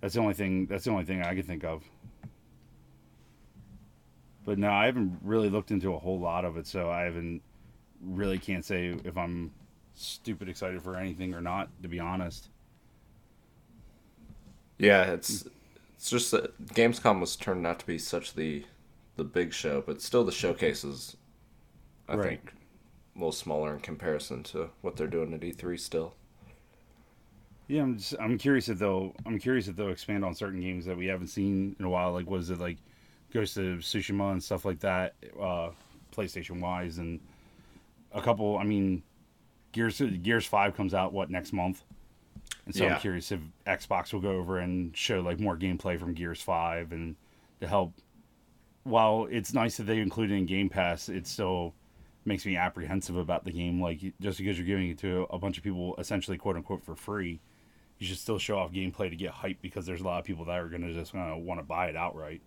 That's 0.00 0.14
the 0.14 0.20
only 0.20 0.34
thing. 0.34 0.66
That's 0.66 0.84
the 0.84 0.90
only 0.90 1.04
thing 1.04 1.22
I 1.22 1.34
can 1.34 1.44
think 1.44 1.64
of. 1.64 1.84
But 4.44 4.58
no, 4.58 4.70
I 4.70 4.86
haven't 4.86 5.18
really 5.22 5.50
looked 5.50 5.70
into 5.70 5.94
a 5.94 5.98
whole 5.98 6.18
lot 6.18 6.44
of 6.44 6.56
it, 6.56 6.66
so 6.66 6.90
I 6.90 7.02
haven't 7.02 7.42
really 8.02 8.38
can't 8.38 8.64
say 8.64 8.96
if 9.04 9.16
I'm 9.16 9.52
stupid 10.00 10.48
excited 10.48 10.82
for 10.82 10.96
anything 10.96 11.34
or 11.34 11.40
not. 11.40 11.70
To 11.82 11.88
be 11.88 12.00
honest. 12.00 12.50
Yeah, 14.78 15.12
it's 15.12 15.46
it's 15.96 16.10
just 16.10 16.30
that 16.30 16.58
Gamescom 16.74 17.20
was 17.20 17.36
turned 17.36 17.66
out 17.66 17.78
to 17.80 17.86
be 17.86 17.98
such 17.98 18.34
the 18.34 18.64
the 19.16 19.24
big 19.24 19.52
show, 19.52 19.82
but 19.82 20.00
still 20.02 20.24
the 20.24 20.32
showcases 20.32 21.16
I 22.08 22.16
Right. 22.16 22.40
think 22.40 22.52
a 23.16 23.18
little 23.18 23.32
smaller 23.32 23.74
in 23.74 23.80
comparison 23.80 24.42
to 24.44 24.70
what 24.82 24.96
they're 24.96 25.08
doing 25.08 25.34
at 25.34 25.44
E3 25.44 25.76
still. 25.78 26.16
Yeah, 27.68 27.82
I'm 27.82 27.98
just, 27.98 28.14
I'm 28.20 28.36
curious 28.38 28.68
if 28.68 28.78
they'll 28.78 29.14
I'm 29.24 29.38
curious 29.38 29.68
if 29.68 29.76
they'll 29.76 29.90
expand 29.90 30.24
on 30.24 30.34
certain 30.34 30.60
games 30.60 30.84
that 30.86 30.96
we 30.96 31.06
haven't 31.06 31.28
seen 31.28 31.76
in 31.78 31.84
a 31.84 31.90
while. 31.90 32.12
Like, 32.12 32.28
was 32.28 32.50
it 32.50 32.58
like 32.58 32.78
Ghost 33.32 33.56
of 33.58 33.78
Tsushima 33.80 34.32
and 34.32 34.42
stuff 34.42 34.64
like 34.64 34.80
that, 34.80 35.14
uh, 35.40 35.70
PlayStation 36.12 36.60
wise, 36.60 36.98
and 36.98 37.20
a 38.12 38.22
couple. 38.22 38.58
I 38.58 38.64
mean, 38.64 39.02
Gears 39.72 40.00
Gears 40.22 40.46
Five 40.46 40.76
comes 40.76 40.94
out 40.94 41.12
what 41.12 41.30
next 41.30 41.52
month, 41.52 41.82
and 42.66 42.74
so 42.74 42.84
Yeah. 42.84 42.94
I'm 42.94 43.00
curious 43.00 43.30
if 43.32 43.40
Xbox 43.66 44.12
will 44.12 44.20
go 44.20 44.32
over 44.32 44.58
and 44.58 44.96
show 44.96 45.20
like 45.20 45.38
more 45.38 45.56
gameplay 45.56 45.98
from 45.98 46.14
Gears 46.14 46.42
Five 46.42 46.92
and 46.92 47.16
to 47.60 47.68
help. 47.68 47.94
While 48.84 49.28
it's 49.30 49.52
nice 49.52 49.76
that 49.76 49.84
they 49.84 49.98
include 49.98 50.30
it 50.30 50.34
in 50.36 50.46
Game 50.46 50.68
Pass, 50.70 51.08
it 51.08 51.26
still 51.26 51.74
makes 52.24 52.44
me 52.46 52.56
apprehensive 52.56 53.16
about 53.16 53.44
the 53.44 53.52
game. 53.52 53.80
Like 53.80 54.00
just 54.20 54.38
because 54.38 54.58
you're 54.58 54.66
giving 54.66 54.90
it 54.90 54.98
to 54.98 55.26
a 55.30 55.38
bunch 55.38 55.58
of 55.58 55.64
people, 55.64 55.94
essentially 55.98 56.36
quote 56.38 56.56
unquote 56.56 56.84
for 56.84 56.94
free, 56.94 57.40
you 57.98 58.06
should 58.06 58.18
still 58.18 58.38
show 58.38 58.58
off 58.58 58.72
gameplay 58.72 59.10
to 59.10 59.16
get 59.16 59.30
hype 59.32 59.60
because 59.60 59.84
there's 59.86 60.00
a 60.00 60.04
lot 60.04 60.18
of 60.18 60.24
people 60.24 60.46
that 60.46 60.58
are 60.58 60.68
gonna 60.68 60.92
just 60.94 61.14
uh, 61.14 61.34
want 61.36 61.60
to 61.60 61.64
buy 61.64 61.88
it 61.88 61.96
outright. 61.96 62.40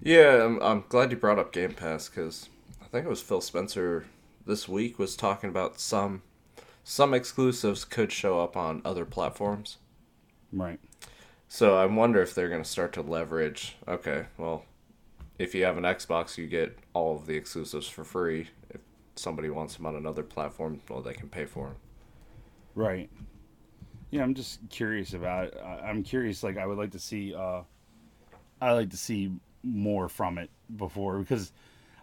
Yeah, 0.00 0.44
I'm, 0.44 0.60
I'm 0.62 0.84
glad 0.88 1.10
you 1.10 1.16
brought 1.16 1.38
up 1.38 1.52
Game 1.52 1.72
Pass 1.72 2.08
because 2.08 2.48
I 2.82 2.86
think 2.86 3.06
it 3.06 3.08
was 3.08 3.22
Phil 3.22 3.40
Spencer 3.40 4.04
this 4.46 4.68
week 4.68 4.98
was 4.98 5.16
talking 5.16 5.50
about 5.50 5.80
some 5.80 6.22
some 6.82 7.14
exclusives 7.14 7.84
could 7.84 8.12
show 8.12 8.40
up 8.40 8.56
on 8.56 8.82
other 8.84 9.04
platforms. 9.06 9.78
Right. 10.52 10.78
So 11.48 11.76
I 11.76 11.86
wonder 11.86 12.20
if 12.20 12.34
they're 12.34 12.48
going 12.48 12.62
to 12.62 12.68
start 12.68 12.92
to 12.94 13.02
leverage. 13.02 13.76
Okay, 13.88 14.26
well, 14.36 14.64
if 15.38 15.54
you 15.54 15.64
have 15.64 15.78
an 15.78 15.84
Xbox, 15.84 16.36
you 16.36 16.46
get 16.46 16.78
all 16.92 17.16
of 17.16 17.26
the 17.26 17.36
exclusives 17.36 17.88
for 17.88 18.04
free. 18.04 18.48
If 18.70 18.80
somebody 19.16 19.50
wants 19.50 19.76
them 19.76 19.86
on 19.86 19.96
another 19.96 20.22
platform, 20.22 20.80
well, 20.88 21.00
they 21.00 21.14
can 21.14 21.28
pay 21.28 21.44
for 21.44 21.68
them. 21.68 21.76
Right. 22.74 23.08
Yeah, 24.10 24.22
I'm 24.22 24.34
just 24.34 24.60
curious 24.68 25.14
about 25.14 25.46
it. 25.46 25.60
I'm 25.64 26.02
curious. 26.02 26.42
Like, 26.42 26.58
I 26.58 26.66
would 26.66 26.78
like 26.78 26.92
to 26.92 26.98
see. 26.98 27.34
Uh, 27.34 27.62
I 28.60 28.72
like 28.72 28.90
to 28.90 28.96
see 28.96 29.32
more 29.62 30.08
from 30.08 30.38
it 30.38 30.50
before 30.76 31.18
because, 31.18 31.52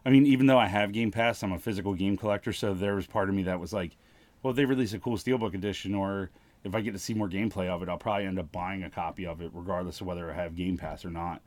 I 0.06 0.10
mean, 0.10 0.26
even 0.26 0.48
though 0.48 0.58
I 0.58 0.68
have 0.68 0.92
Game 0.92 1.12
Pass, 1.12 1.44
I'm 1.44 1.52
a 1.52 1.60
physical 1.60 1.94
game 1.94 2.18
collector. 2.18 2.54
So 2.54 2.74
there 2.74 2.96
was 2.96 3.06
part 3.08 3.30
of 3.30 3.36
me 3.36 3.44
that 3.44 3.60
was 3.60 3.72
like, 3.74 3.96
well, 4.42 4.52
if 4.52 4.58
they 4.58 4.66
release 4.66 4.94
a 4.94 5.00
cool 5.00 5.18
Steelbook 5.18 5.54
edition, 5.54 5.94
or 5.94 6.32
if 6.64 6.74
I 6.74 6.82
get 6.82 6.94
to 6.94 7.00
see 7.00 7.14
more 7.14 7.30
gameplay 7.30 7.68
of 7.68 7.84
it, 7.84 7.90
I'll 7.90 7.98
probably 7.98 8.26
end 8.26 8.40
up 8.40 8.52
buying 8.52 8.84
a 8.84 8.90
copy 8.90 9.26
of 9.26 9.42
it, 9.42 9.52
regardless 9.54 10.02
of 10.02 10.08
whether 10.08 10.32
I 10.32 10.34
have 10.34 10.56
Game 10.56 10.78
Pass 10.78 11.06
or 11.06 11.12
not. 11.12 11.42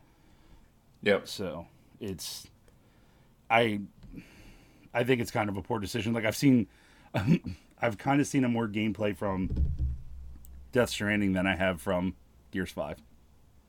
Yep. 1.03 1.27
So 1.29 1.67
it's, 2.01 2.47
I, 3.51 3.81
I 4.93 5.03
think 5.05 5.21
it's 5.21 5.31
kind 5.33 5.49
of 5.49 5.57
a 5.57 5.63
poor 5.63 5.81
decision. 5.81 6.13
Like 6.13 6.25
I've 6.25 6.37
seen, 6.37 6.69
I've 7.83 7.99
kind 7.99 8.21
of 8.21 8.27
seen 8.29 8.45
a 8.45 8.49
more 8.49 8.69
gameplay 8.69 9.17
from 9.17 9.51
Death 10.73 10.91
Stranding 10.91 11.33
than 11.33 11.47
I 11.47 11.57
have 11.57 11.81
from 11.81 12.15
Gears 12.53 12.71
Five. 12.71 12.99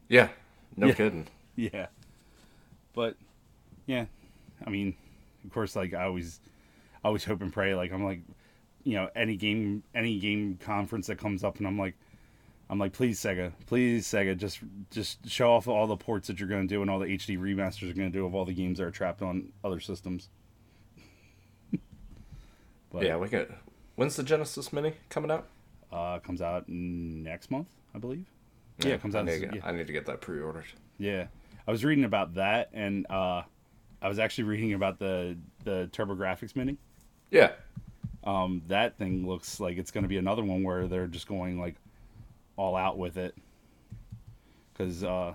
Yeah. 0.08 0.30
No 0.78 0.88
Yeah. 0.88 0.94
kidding. 0.94 1.28
Yeah, 1.58 1.88
but 2.92 3.16
yeah, 3.86 4.08
I 4.66 4.70
mean, 4.70 4.96
of 5.44 5.52
course, 5.52 5.76
like 5.76 5.94
I 5.94 6.04
always, 6.04 6.40
I 7.04 7.08
always 7.08 7.24
hope 7.24 7.42
and 7.42 7.52
pray. 7.52 7.76
Like 7.76 7.92
I'm 7.92 8.04
like, 8.04 8.22
you 8.84 8.94
know, 8.94 9.10
any 9.16 9.36
game, 9.36 9.84
any 9.94 10.20
game 10.20 10.60
conference 10.62 11.08
that 11.08 11.18
comes 11.18 11.44
up, 11.44 11.58
and 11.58 11.68
I'm 11.68 11.78
like, 11.78 11.96
I'm 12.70 12.80
like, 12.80 12.94
please 12.94 13.20
Sega, 13.20 13.52
please 13.68 14.08
Sega, 14.08 14.36
just 14.36 14.60
just 14.90 15.28
show 15.30 15.52
off 15.52 15.68
all 15.68 15.88
the 15.88 15.98
ports 15.98 16.28
that 16.28 16.40
you're 16.40 16.50
going 16.50 16.68
to 16.68 16.74
do 16.74 16.82
and 16.82 16.90
all 16.90 17.00
the 17.00 17.08
HD 17.08 17.38
remasters 17.38 17.96
going 17.96 18.12
to 18.12 18.18
do 18.18 18.26
of 18.26 18.34
all 18.34 18.46
the 18.46 18.54
games 18.54 18.80
that 18.80 18.86
are 18.86 18.92
trapped 18.92 19.22
on 19.22 19.52
other 19.64 19.80
systems. 19.80 20.30
but, 22.92 23.04
Yeah, 23.04 23.18
we 23.18 23.28
got. 23.28 23.48
When's 23.96 24.16
the 24.16 24.24
Genesis 24.24 24.74
Mini 24.74 24.94
coming 25.10 25.32
out? 25.32 25.48
Uh, 25.92 26.20
comes 26.20 26.42
out 26.42 26.68
next 26.68 27.52
month, 27.52 27.70
I 27.94 28.00
believe. 28.00 28.26
Yeah, 28.80 28.96
it 28.96 29.02
comes 29.02 29.16
I 29.16 29.20
out. 29.20 29.26
need, 29.26 29.50
yeah. 29.54 29.62
I 29.64 29.72
need 29.72 29.88
to 29.88 29.94
get 29.94 30.06
that 30.08 30.20
pre-ordered. 30.20 30.66
Yeah, 30.98 31.28
I 31.68 31.72
was 31.72 31.86
reading 31.86 32.04
about 32.04 32.34
that, 32.34 32.70
and 32.74 33.10
uh, 33.10 33.44
I 34.06 34.08
was 34.08 34.20
actually 34.20 34.44
reading 34.44 34.74
about 34.74 35.00
the 35.00 35.36
the 35.64 35.90
TurboGrafx 35.92 36.56
Mini. 36.56 36.78
Yeah, 37.32 37.54
Um, 38.24 38.62
that 38.68 39.00
thing 39.00 39.28
looks 39.28 39.60
like 39.60 39.80
it's 39.80 39.90
going 39.90 40.04
to 40.04 40.08
be 40.08 40.18
another 40.18 40.44
one 40.44 40.62
where 40.62 40.88
they're 40.88 41.08
just 41.08 41.28
going 41.28 41.60
like 41.60 41.74
all 42.56 42.76
out 42.76 43.00
with 43.00 43.18
it. 43.18 43.36
Because 44.72 45.04
uh, 45.04 45.34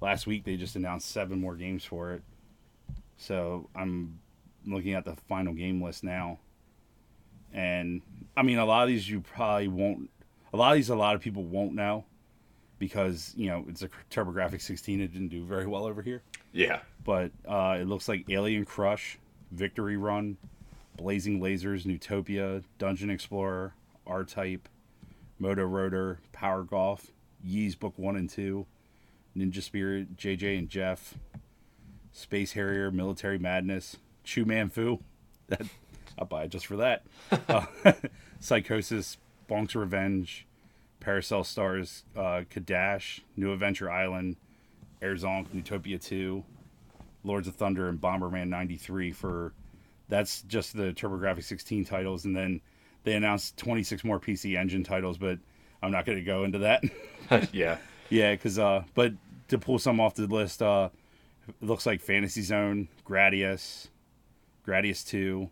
last 0.00 0.26
week 0.26 0.44
they 0.44 0.56
just 0.56 0.74
announced 0.74 1.10
seven 1.10 1.38
more 1.38 1.54
games 1.54 1.84
for 1.84 2.14
it, 2.14 2.22
so 3.18 3.68
I'm 3.76 4.20
looking 4.64 4.94
at 4.94 5.04
the 5.04 5.14
final 5.28 5.52
game 5.52 5.82
list 5.82 6.02
now. 6.02 6.38
And 7.52 8.00
I 8.38 8.42
mean, 8.42 8.56
a 8.56 8.64
lot 8.64 8.84
of 8.84 8.88
these 8.88 9.06
you 9.06 9.20
probably 9.20 9.68
won't. 9.68 10.08
A 10.54 10.56
lot 10.56 10.70
of 10.72 10.76
these, 10.76 10.88
a 10.88 10.96
lot 10.96 11.14
of 11.14 11.20
people 11.20 11.44
won't 11.44 11.74
know 11.74 12.06
because 12.78 13.32
you 13.36 13.48
know 13.48 13.64
it's 13.68 13.82
a 13.82 13.88
TurboGrafx 14.10 14.60
16. 14.60 15.00
It 15.00 15.12
didn't 15.12 15.28
do 15.28 15.44
very 15.44 15.66
well 15.66 15.84
over 15.84 16.02
here 16.02 16.22
yeah. 16.56 16.80
but 17.04 17.30
uh, 17.46 17.76
it 17.80 17.86
looks 17.86 18.08
like 18.08 18.24
Alien 18.30 18.64
Crush, 18.64 19.18
Victory 19.52 19.96
Run, 19.96 20.36
Blazing 20.96 21.40
Lasers, 21.40 21.84
Neutopia, 21.84 22.64
Dungeon 22.78 23.10
Explorer, 23.10 23.74
R 24.06 24.24
Type, 24.24 24.68
Moto 25.38 25.68
Roader, 25.68 26.16
Power 26.32 26.62
Golf, 26.62 27.12
Ys 27.44 27.74
Book 27.74 27.92
1 27.96 28.16
and 28.16 28.30
2, 28.30 28.66
Ninja 29.36 29.62
Spirit, 29.62 30.16
JJ 30.16 30.58
and 30.58 30.68
Jeff, 30.68 31.14
Space 32.12 32.52
Harrier, 32.52 32.90
Military 32.90 33.38
Madness, 33.38 33.98
Chew 34.24 34.44
Man 34.44 34.70
Fu. 34.70 35.00
That, 35.48 35.62
I'll 36.18 36.26
buy 36.26 36.44
it 36.44 36.48
just 36.50 36.66
for 36.66 36.76
that. 36.78 37.04
Uh, 37.48 37.66
Psychosis, 38.40 39.16
Bonk's 39.48 39.76
Revenge, 39.76 40.44
Parasol 41.00 41.44
Stars, 41.44 42.04
uh, 42.16 42.42
Cadash, 42.50 43.20
New 43.36 43.52
Adventure 43.52 43.90
Island, 43.90 44.36
Air 45.02 45.14
Zonk, 45.14 45.46
Utopia 45.52 45.98
2, 45.98 46.42
Lords 47.24 47.48
of 47.48 47.54
Thunder, 47.54 47.88
and 47.88 48.00
Bomberman 48.00 48.48
93 48.48 49.12
for 49.12 49.52
that's 50.08 50.42
just 50.42 50.76
the 50.76 50.92
TurboGrafx 50.92 51.44
16 51.44 51.84
titles, 51.84 52.24
and 52.24 52.36
then 52.36 52.60
they 53.04 53.14
announced 53.14 53.56
26 53.56 54.04
more 54.04 54.20
PC 54.20 54.56
Engine 54.56 54.84
titles, 54.84 55.18
but 55.18 55.38
I'm 55.82 55.90
not 55.90 56.06
going 56.06 56.18
to 56.18 56.24
go 56.24 56.44
into 56.44 56.58
that. 56.60 56.82
yeah. 57.52 57.78
yeah, 58.08 58.32
because 58.32 58.58
uh, 58.58 58.84
but 58.94 59.12
to 59.48 59.58
pull 59.58 59.78
some 59.78 60.00
off 60.00 60.14
the 60.14 60.26
list, 60.26 60.62
uh, 60.62 60.90
it 61.48 61.66
looks 61.66 61.86
like 61.86 62.00
Fantasy 62.00 62.42
Zone, 62.42 62.88
Gradius, 63.04 63.88
Gradius 64.66 65.06
2. 65.06 65.48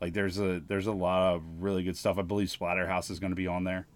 Like 0.00 0.12
there's 0.12 0.38
a 0.38 0.60
there's 0.66 0.86
a 0.86 0.92
lot 0.92 1.34
of 1.34 1.42
really 1.58 1.82
good 1.82 1.96
stuff. 1.96 2.18
I 2.18 2.22
believe 2.22 2.48
Splatterhouse 2.48 3.10
is 3.10 3.18
going 3.18 3.30
to 3.30 3.36
be 3.36 3.46
on 3.46 3.64
there. 3.64 3.86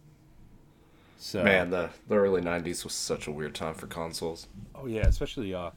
So 1.22 1.44
Man, 1.44 1.68
the 1.68 1.90
the 2.08 2.16
early 2.16 2.40
'90s 2.40 2.82
was 2.82 2.94
such 2.94 3.26
a 3.26 3.30
weird 3.30 3.54
time 3.54 3.74
for 3.74 3.86
consoles. 3.86 4.48
Oh 4.74 4.86
yeah, 4.86 5.06
especially 5.06 5.52
uh, 5.52 5.70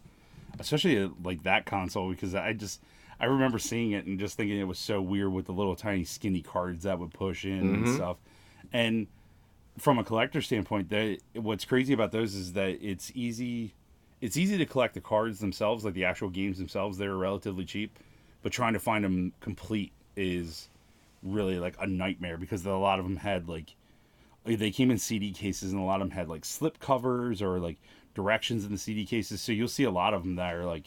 especially 0.57 1.03
uh, 1.03 1.09
like 1.21 1.43
that 1.43 1.65
console 1.65 2.09
because 2.11 2.33
I 2.33 2.53
just 2.53 2.81
I 3.19 3.25
remember 3.25 3.59
seeing 3.59 3.91
it 3.91 4.05
and 4.05 4.17
just 4.17 4.37
thinking 4.37 4.57
it 4.57 4.63
was 4.63 4.79
so 4.79 5.01
weird 5.01 5.33
with 5.33 5.45
the 5.47 5.51
little 5.51 5.75
tiny 5.75 6.05
skinny 6.05 6.41
cards 6.41 6.83
that 6.83 6.97
would 6.97 7.13
push 7.13 7.43
in 7.43 7.75
and 7.75 7.89
stuff. 7.89 8.17
And 8.71 9.07
from 9.77 9.99
a 9.99 10.05
collector 10.05 10.41
standpoint, 10.41 10.89
that 10.91 11.17
what's 11.33 11.65
crazy 11.65 11.91
about 11.91 12.13
those 12.13 12.35
is 12.35 12.53
that 12.53 12.77
it's 12.81 13.11
easy 13.13 13.73
it's 14.21 14.37
easy 14.37 14.57
to 14.57 14.65
collect 14.65 14.93
the 14.93 15.01
cards 15.01 15.39
themselves, 15.39 15.83
like 15.83 15.93
the 15.93 16.05
actual 16.05 16.29
games 16.29 16.57
themselves. 16.57 16.97
They're 16.97 17.17
relatively 17.17 17.65
cheap, 17.65 17.99
but 18.43 18.53
trying 18.53 18.73
to 18.73 18.79
find 18.79 19.03
them 19.03 19.33
complete 19.41 19.91
is 20.15 20.69
really 21.21 21.59
like 21.59 21.75
a 21.81 21.85
nightmare 21.85 22.37
because 22.37 22.65
a 22.65 22.71
lot 22.71 22.99
of 22.99 23.03
them 23.03 23.17
had 23.17 23.49
like 23.49 23.75
they 24.45 24.71
came 24.71 24.91
in 24.91 24.97
CD 24.97 25.31
cases 25.31 25.71
and 25.71 25.81
a 25.81 25.85
lot 25.85 26.01
of 26.01 26.09
them 26.09 26.17
had 26.17 26.27
like 26.27 26.45
slip 26.45 26.79
covers 26.79 27.41
or 27.41 27.59
like 27.59 27.77
directions 28.13 28.65
in 28.65 28.71
the 28.71 28.77
CD 28.77 29.05
cases. 29.05 29.41
So 29.41 29.51
you'll 29.51 29.67
see 29.67 29.83
a 29.83 29.91
lot 29.91 30.13
of 30.13 30.23
them 30.23 30.35
that 30.35 30.53
are 30.53 30.65
like 30.65 30.85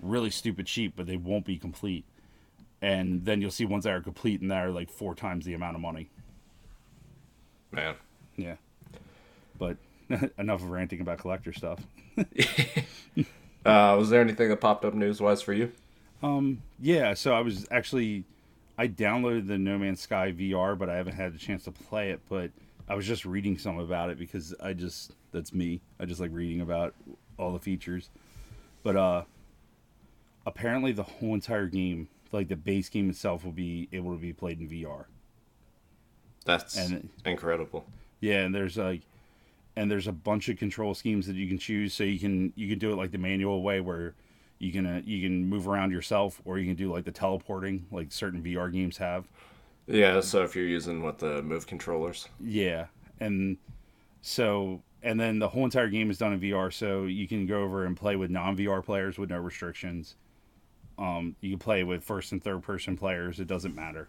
really 0.00 0.30
stupid 0.30 0.66
cheap, 0.66 0.94
but 0.96 1.06
they 1.06 1.16
won't 1.16 1.44
be 1.44 1.56
complete. 1.56 2.04
And 2.80 3.24
then 3.24 3.40
you'll 3.40 3.50
see 3.50 3.64
ones 3.64 3.84
that 3.84 3.92
are 3.92 4.00
complete 4.00 4.40
and 4.40 4.50
that 4.50 4.64
are 4.64 4.70
like 4.70 4.90
four 4.90 5.14
times 5.14 5.44
the 5.44 5.54
amount 5.54 5.74
of 5.74 5.80
money. 5.80 6.10
Man. 7.72 7.94
Yeah. 8.36 8.56
But 9.58 9.78
enough 10.38 10.62
of 10.62 10.70
ranting 10.70 11.00
about 11.00 11.18
collector 11.18 11.52
stuff. 11.52 11.80
Uh, 13.66 13.96
was 13.98 14.08
there 14.08 14.22
anything 14.22 14.48
that 14.48 14.60
popped 14.60 14.84
up 14.84 14.94
news 14.94 15.20
wise 15.20 15.42
for 15.42 15.52
you? 15.52 15.70
Um, 16.22 16.62
Yeah, 16.80 17.12
so 17.14 17.34
I 17.34 17.40
was 17.40 17.66
actually 17.70 18.24
I 18.78 18.88
downloaded 18.88 19.46
the 19.48 19.58
No 19.58 19.76
Man's 19.76 20.00
Sky 20.00 20.32
VR, 20.32 20.78
but 20.78 20.88
I 20.88 20.96
haven't 20.96 21.16
had 21.16 21.34
a 21.34 21.38
chance 21.38 21.64
to 21.64 21.72
play 21.72 22.10
it. 22.10 22.20
But 22.28 22.50
I 22.88 22.94
was 22.94 23.06
just 23.06 23.24
reading 23.24 23.58
some 23.58 23.78
about 23.78 24.10
it 24.10 24.18
because 24.18 24.54
I 24.62 24.72
just 24.72 25.12
that's 25.32 25.52
me. 25.52 25.80
I 26.00 26.04
just 26.06 26.20
like 26.20 26.30
reading 26.32 26.60
about 26.62 26.94
all 27.38 27.52
the 27.52 27.58
features. 27.58 28.10
But 28.82 28.96
uh 28.96 29.22
apparently 30.46 30.92
the 30.92 31.02
whole 31.02 31.34
entire 31.34 31.66
game, 31.66 32.08
like 32.32 32.48
the 32.48 32.56
base 32.56 32.88
game 32.88 33.10
itself, 33.10 33.44
will 33.44 33.52
be 33.52 33.88
able 33.92 34.12
to 34.12 34.18
be 34.18 34.32
played 34.32 34.60
in 34.60 34.68
VR. 34.68 35.04
That's 36.44 36.76
And- 36.78 37.08
incredible. 37.26 37.84
Yeah, 38.20 38.42
and 38.44 38.54
there's 38.54 38.76
like 38.76 39.02
and 39.76 39.90
there's 39.90 40.08
a 40.08 40.12
bunch 40.12 40.48
of 40.48 40.56
control 40.58 40.92
schemes 40.94 41.26
that 41.28 41.36
you 41.36 41.46
can 41.46 41.58
choose 41.58 41.94
so 41.94 42.02
you 42.04 42.18
can 42.18 42.52
you 42.56 42.68
can 42.68 42.78
do 42.78 42.90
it 42.92 42.96
like 42.96 43.12
the 43.12 43.18
manual 43.18 43.62
way 43.62 43.80
where 43.80 44.14
you 44.58 44.72
can 44.72 44.86
uh, 44.86 45.02
you 45.04 45.20
can 45.22 45.44
move 45.44 45.68
around 45.68 45.92
yourself 45.92 46.40
or 46.44 46.58
you 46.58 46.66
can 46.66 46.74
do 46.74 46.90
like 46.92 47.04
the 47.04 47.12
teleporting 47.12 47.86
like 47.92 48.10
certain 48.10 48.42
VR 48.42 48.72
games 48.72 48.96
have. 48.96 49.28
Yeah, 49.88 50.20
so 50.20 50.42
if 50.42 50.54
you're 50.54 50.66
using 50.66 51.02
what 51.02 51.18
the 51.18 51.42
move 51.42 51.66
controllers. 51.66 52.28
Yeah, 52.38 52.86
and 53.20 53.56
so 54.20 54.82
and 55.02 55.18
then 55.18 55.38
the 55.38 55.48
whole 55.48 55.64
entire 55.64 55.88
game 55.88 56.10
is 56.10 56.18
done 56.18 56.34
in 56.34 56.40
VR, 56.40 56.72
so 56.72 57.04
you 57.04 57.26
can 57.26 57.46
go 57.46 57.62
over 57.62 57.86
and 57.86 57.96
play 57.96 58.16
with 58.16 58.30
non 58.30 58.56
VR 58.56 58.84
players 58.84 59.18
with 59.18 59.30
no 59.30 59.38
restrictions. 59.38 60.16
Um, 60.98 61.36
you 61.40 61.50
can 61.50 61.58
play 61.58 61.84
with 61.84 62.04
first 62.04 62.32
and 62.32 62.42
third 62.42 62.62
person 62.62 62.96
players; 62.96 63.40
it 63.40 63.46
doesn't 63.46 63.74
matter. 63.74 64.08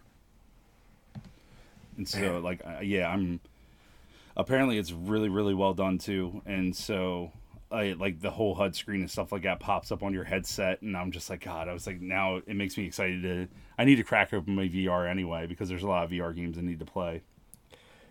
And 1.96 2.06
so, 2.06 2.40
like, 2.40 2.62
yeah, 2.82 3.08
I'm. 3.08 3.40
Apparently, 4.36 4.78
it's 4.78 4.92
really, 4.92 5.28
really 5.28 5.54
well 5.54 5.74
done 5.74 5.98
too, 5.98 6.42
and 6.46 6.76
so. 6.76 7.32
I, 7.70 7.92
like 7.92 8.20
the 8.20 8.30
whole 8.30 8.54
HUD 8.54 8.74
screen 8.74 9.00
and 9.00 9.10
stuff 9.10 9.32
like 9.32 9.42
that 9.42 9.60
pops 9.60 9.92
up 9.92 10.02
on 10.02 10.12
your 10.12 10.24
headset, 10.24 10.82
and 10.82 10.96
I'm 10.96 11.12
just 11.12 11.30
like, 11.30 11.44
God, 11.44 11.68
I 11.68 11.72
was 11.72 11.86
like, 11.86 12.00
now 12.00 12.36
it 12.36 12.56
makes 12.56 12.76
me 12.76 12.84
excited 12.86 13.22
to. 13.22 13.48
I 13.78 13.84
need 13.84 13.96
to 13.96 14.02
crack 14.02 14.32
open 14.34 14.54
my 14.54 14.68
VR 14.68 15.08
anyway 15.08 15.46
because 15.46 15.68
there's 15.68 15.82
a 15.84 15.88
lot 15.88 16.04
of 16.04 16.10
VR 16.10 16.34
games 16.34 16.58
I 16.58 16.62
need 16.62 16.80
to 16.80 16.84
play. 16.84 17.22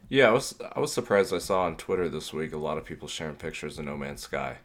Yeah, 0.10 0.30
I 0.30 0.32
was 0.32 0.56
I 0.76 0.80
was 0.80 0.92
surprised 0.92 1.34
I 1.34 1.38
saw 1.38 1.64
on 1.64 1.78
Twitter 1.78 2.10
this 2.10 2.34
week 2.34 2.54
a 2.54 2.58
lot 2.58 2.78
of 2.78 2.86
people 2.86 3.08
sharing 3.08 3.36
pictures 3.36 3.78
of 3.78 3.86
No 3.86 3.96
Man's 3.96 4.22
Sky. 4.22 4.58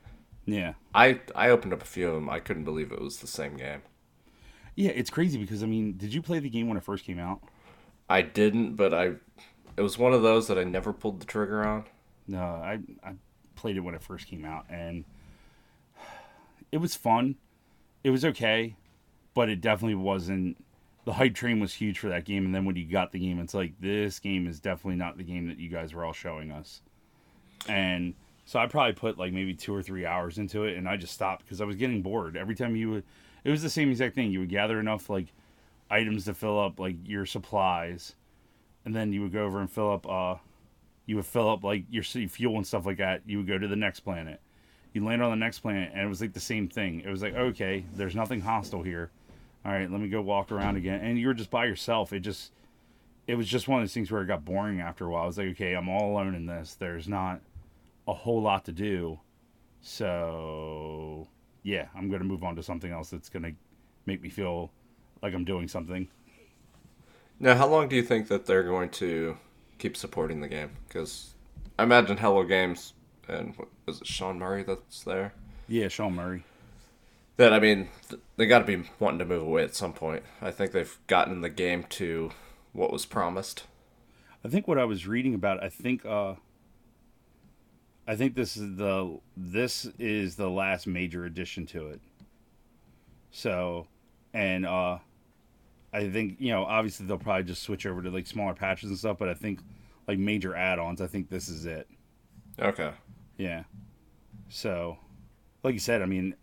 Yeah, 0.47 0.75
I 0.95 1.21
I 1.35 1.51
opened 1.51 1.73
up 1.73 1.83
a 1.83 1.87
few 1.87 2.09
of 2.09 2.15
them. 2.15 2.31
I 2.31 2.41
couldn't 2.41 2.65
believe 2.65 2.93
it 2.93 3.01
was 3.01 3.19
the 3.19 3.27
same 3.27 3.57
game. 3.57 3.83
Yeah, 4.77 4.91
it's 4.91 5.11
crazy 5.11 5.39
because 5.39 5.63
I 5.63 5.67
mean, 5.67 5.97
did 5.97 6.13
you 6.15 6.23
play 6.23 6.39
the 6.41 6.51
game 6.51 6.69
when 6.69 6.77
it 6.77 6.83
first 6.85 7.05
came 7.05 7.19
out? 7.19 7.41
I 8.09 8.23
didn't, 8.23 8.77
but 8.77 8.95
I 8.95 9.15
it 9.77 9.83
was 9.83 9.99
one 9.99 10.13
of 10.13 10.23
those 10.23 10.49
that 10.49 10.59
I 10.59 10.65
never 10.65 10.93
pulled 10.93 11.21
the 11.21 11.27
trigger 11.27 11.65
on. 11.65 11.85
No, 12.27 12.39
I 12.41 12.79
I 13.03 13.15
played 13.57 13.77
it 13.77 13.81
when 13.81 13.95
it 13.95 14.03
first 14.03 14.27
came 14.27 14.45
out, 14.45 14.65
and 14.69 15.05
it 16.73 16.79
was 16.79 16.95
fun. 16.95 17.37
It 18.03 18.11
was 18.11 18.25
okay, 18.25 18.77
but 19.35 19.49
it 19.49 19.61
definitely 19.61 19.95
wasn't. 19.95 20.57
The 21.05 21.13
hype 21.13 21.35
train 21.35 21.61
was 21.61 21.75
huge 21.75 21.99
for 21.99 22.09
that 22.09 22.25
game, 22.25 22.47
and 22.47 22.55
then 22.55 22.65
when 22.65 22.77
you 22.77 22.87
got 22.87 23.13
the 23.13 23.19
game, 23.19 23.39
it's 23.39 23.55
like 23.55 23.73
this 23.81 24.19
game 24.19 24.47
is 24.47 24.59
definitely 24.61 24.97
not 24.97 25.17
the 25.17 25.25
game 25.25 25.49
that 25.49 25.59
you 25.59 25.69
guys 25.69 25.93
were 25.93 26.05
all 26.05 26.13
showing 26.13 26.51
us. 26.51 26.81
And 27.69 28.15
so 28.47 28.59
I 28.59 28.67
probably 28.67 28.95
put 28.95 29.19
like 29.19 29.33
maybe 29.33 29.55
two 29.55 29.75
or 29.75 29.83
three 29.83 30.07
hours 30.07 30.39
into 30.39 30.65
it, 30.65 30.77
and 30.77 30.89
I 30.89 30.97
just 30.97 31.15
stopped 31.15 31.45
because 31.45 31.61
I 31.61 31.65
was 31.65 31.77
getting 31.77 32.03
bored. 32.03 32.37
Every 32.37 32.55
time 32.55 32.77
you 32.77 32.91
would, 32.91 33.05
it 33.45 33.51
was 33.51 33.63
the 33.63 33.71
same 33.71 33.91
exact 33.91 34.15
thing. 34.15 34.31
You 34.31 34.41
would 34.41 34.49
gather 34.49 34.81
enough 34.81 35.09
like 35.09 35.27
items 35.91 36.25
to 36.25 36.35
fill 36.35 36.59
up 36.59 36.79
like 36.79 36.97
your 37.07 37.27
supplies, 37.27 38.15
and 38.85 38.95
then 38.95 39.13
you 39.13 39.23
would 39.23 39.33
go 39.33 39.45
over 39.45 39.61
and 39.61 39.71
fill 39.71 39.93
up 39.93 40.09
uh 40.09 40.37
you 41.07 41.17
would 41.17 41.27
fill 41.27 41.51
up 41.51 41.65
like 41.65 41.85
your 41.91 42.03
fuel 42.03 42.57
and 42.57 42.67
stuff 42.67 42.87
like 42.87 42.99
that. 42.99 43.23
You 43.27 43.39
would 43.39 43.47
go 43.47 43.59
to 43.59 43.69
the 43.69 43.77
next 43.77 44.01
planet. 44.01 44.41
You 44.93 45.05
land 45.05 45.23
on 45.23 45.31
the 45.31 45.37
next 45.37 45.59
planet, 45.59 45.91
and 45.93 46.03
it 46.03 46.09
was 46.09 46.21
like 46.21 46.33
the 46.33 46.41
same 46.41 46.69
thing. 46.69 47.01
It 47.01 47.11
was 47.11 47.21
like, 47.21 47.35
okay, 47.35 47.85
there's 47.95 48.15
nothing 48.15 48.41
hostile 48.41 48.83
here. 48.83 49.11
All 49.65 49.73
right, 49.73 49.91
let 49.91 50.01
me 50.01 50.09
go 50.09 50.21
walk 50.21 50.53
around 50.53 50.77
again. 50.77 51.01
And 51.01 51.19
you 51.19 51.27
were 51.27 51.35
just 51.35 51.51
by 51.51 51.65
yourself. 51.65 52.13
It 52.13 52.21
just, 52.21 52.53
it 53.27 53.35
was 53.35 53.49
just 53.49 53.67
one 53.67 53.81
of 53.81 53.83
those 53.83 53.95
things 53.95 54.11
where 54.11 54.23
it 54.23 54.27
got 54.27 54.45
boring 54.45 54.81
after 54.81 55.07
a 55.07 55.11
while. 55.11 55.25
I 55.25 55.27
was 55.27 55.39
like, 55.39 55.49
okay, 55.49 55.75
I'm 55.75 55.89
all 55.89 56.13
alone 56.13 56.35
in 56.35 56.47
this. 56.47 56.75
There's 56.75 57.09
not 57.09 57.41
a 58.07 58.13
whole 58.13 58.43
lot 58.43 58.67
to 58.67 58.73
do. 58.73 59.19
So, 59.81 61.27
yeah, 61.63 61.87
I'm 61.95 62.09
going 62.09 62.21
to 62.21 62.27
move 62.27 62.45
on 62.45 62.57
to 62.57 62.63
something 62.63 62.93
else 62.93 63.11
that's 63.11 63.29
going 63.29 63.43
to 63.43 63.53
make 64.07 64.23
me 64.23 64.29
feel 64.29 64.71
like 65.23 65.35
I'm 65.35 65.45
doing 65.45 65.67
something. 65.67 66.09
Now, 67.41 67.57
how 67.57 67.67
long 67.67 67.89
do 67.89 67.97
you 67.97 68.03
think 68.03 68.29
that 68.29 68.47
they're 68.47 68.63
going 68.63 68.91
to 68.91 69.39
keep 69.79 69.97
supporting 69.97 70.41
the 70.41 70.49
game? 70.49 70.71
Because 70.89 71.35
I 71.79 71.83
imagine 71.83 72.17
Hello 72.17 72.45
Games 72.45 72.95
and 73.29 73.57
what, 73.57 73.69
was 73.87 74.01
it 74.01 74.07
Sean 74.07 74.39
Murray 74.39 74.63
that's 74.63 75.03
there? 75.05 75.35
Yeah, 75.69 75.89
Sean 75.89 76.15
Murray. 76.15 76.45
That 77.37 77.53
I 77.53 77.59
mean, 77.59 77.89
th- 78.09 78.23
they 78.37 78.47
got 78.47 78.61
to 78.61 78.65
be 78.65 78.89
wanting 78.99 79.19
to 79.19 79.25
move 79.25 79.43
away 79.43 79.65
at 79.65 79.75
some 79.75 79.93
point. 79.93 80.23
I 80.41 80.51
think 80.51 80.73
they've 80.73 80.99
gotten 81.07 81.41
the 81.41 81.49
game 81.49 81.85
to 81.91 82.31
what 82.73 82.93
was 82.93 83.07
promised. 83.07 83.65
I 84.45 84.49
think 84.49 84.69
what 84.69 84.79
I 84.79 84.85
was 84.85 85.07
reading 85.07 85.35
about, 85.35 85.63
I 85.63 85.69
think 85.69 86.05
uh 86.05 86.35
I 88.07 88.17
think 88.17 88.35
this 88.35 88.57
is 88.57 88.77
the 88.77 89.19
this 89.37 89.87
is 89.99 90.37
the 90.37 90.51
last 90.51 90.87
major 90.87 91.25
addition 91.25 91.67
to 91.67 91.89
it. 91.89 92.01
So, 93.31 93.87
and 94.33 94.67
uh 94.67 94.99
I 95.95 96.11
think, 96.11 96.37
you 96.41 96.51
know, 96.51 96.65
obviously 96.65 97.07
they'll 97.07 97.19
probably 97.19 97.45
just 97.45 97.63
switch 97.63 97.87
over 97.87 98.03
to 98.03 98.11
like 98.11 98.27
smaller 98.27 98.53
patches 98.53 98.91
and 98.91 98.99
stuff, 98.99 99.17
but 99.17 99.29
I 99.29 99.35
think 99.35 99.61
like 100.09 100.19
major 100.19 100.55
add-ons, 100.55 101.01
I 101.01 101.07
think 101.07 101.31
this 101.31 101.49
is 101.49 101.67
it. 101.67 101.89
Okay. 102.59 102.91
Yeah. 103.39 103.63
So, 104.49 104.99
like 105.63 105.73
you 105.73 105.81
said, 105.81 106.03
I 106.03 106.07
mean, 106.07 106.35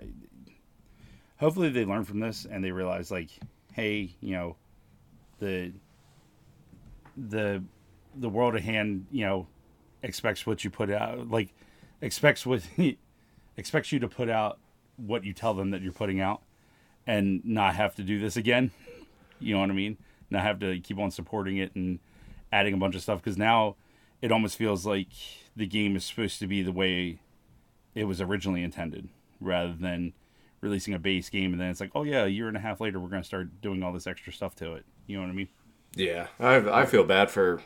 hopefully 1.37 1.69
they 1.69 1.83
learn 1.83 2.05
from 2.05 2.19
this 2.19 2.45
and 2.49 2.63
they 2.63 2.71
realize 2.71 3.11
like, 3.11 3.29
hey, 3.73 4.15
you 4.21 4.31
know, 4.31 4.55
the 5.39 5.73
the 7.17 7.61
the 8.15 8.29
world 8.29 8.55
at 8.55 8.61
hand, 8.61 9.05
you 9.11 9.25
know, 9.25 9.47
expects 10.01 10.45
what 10.45 10.63
you 10.63 10.69
put 10.69 10.89
out, 10.89 11.29
like 11.29 11.53
expects 12.01 12.45
what 12.45 12.61
expects 13.57 13.91
you 13.91 13.99
to 13.99 14.07
put 14.07 14.29
out 14.29 14.59
what 14.97 15.23
you 15.25 15.33
tell 15.33 15.53
them 15.53 15.71
that 15.71 15.81
you're 15.81 15.91
putting 15.91 16.21
out, 16.21 16.41
and 17.05 17.43
not 17.43 17.75
have 17.75 17.95
to 17.95 18.03
do 18.03 18.19
this 18.19 18.37
again. 18.37 18.71
You 19.41 19.55
know 19.55 19.61
what 19.61 19.69
I 19.69 19.73
mean? 19.73 19.97
Not 20.29 20.43
have 20.43 20.59
to 20.59 20.79
keep 20.79 20.97
on 20.99 21.11
supporting 21.11 21.57
it 21.57 21.75
and 21.75 21.99
adding 22.51 22.73
a 22.73 22.77
bunch 22.77 22.95
of 22.95 23.01
stuff 23.01 23.21
because 23.21 23.37
now 23.37 23.75
it 24.21 24.31
almost 24.31 24.57
feels 24.57 24.85
like 24.85 25.09
the 25.55 25.65
game 25.65 25.95
is 25.95 26.05
supposed 26.05 26.39
to 26.39 26.47
be 26.47 26.61
the 26.61 26.71
way 26.71 27.19
it 27.95 28.05
was 28.05 28.21
originally 28.21 28.63
intended, 28.63 29.09
rather 29.39 29.73
than 29.73 30.13
releasing 30.61 30.93
a 30.93 30.99
base 30.99 31.27
game 31.29 31.51
and 31.51 31.59
then 31.59 31.69
it's 31.69 31.81
like, 31.81 31.91
oh 31.95 32.03
yeah, 32.03 32.23
a 32.23 32.27
year 32.27 32.47
and 32.47 32.55
a 32.55 32.59
half 32.59 32.79
later 32.79 32.99
we're 32.99 33.09
going 33.09 33.21
to 33.21 33.27
start 33.27 33.61
doing 33.61 33.81
all 33.81 33.91
this 33.91 34.07
extra 34.07 34.31
stuff 34.31 34.55
to 34.55 34.75
it. 34.75 34.85
You 35.07 35.17
know 35.17 35.23
what 35.23 35.31
I 35.31 35.33
mean? 35.33 35.49
Yeah, 35.95 36.27
I 36.39 36.55
I 36.57 36.85
feel 36.85 37.03
bad 37.03 37.29
for 37.31 37.61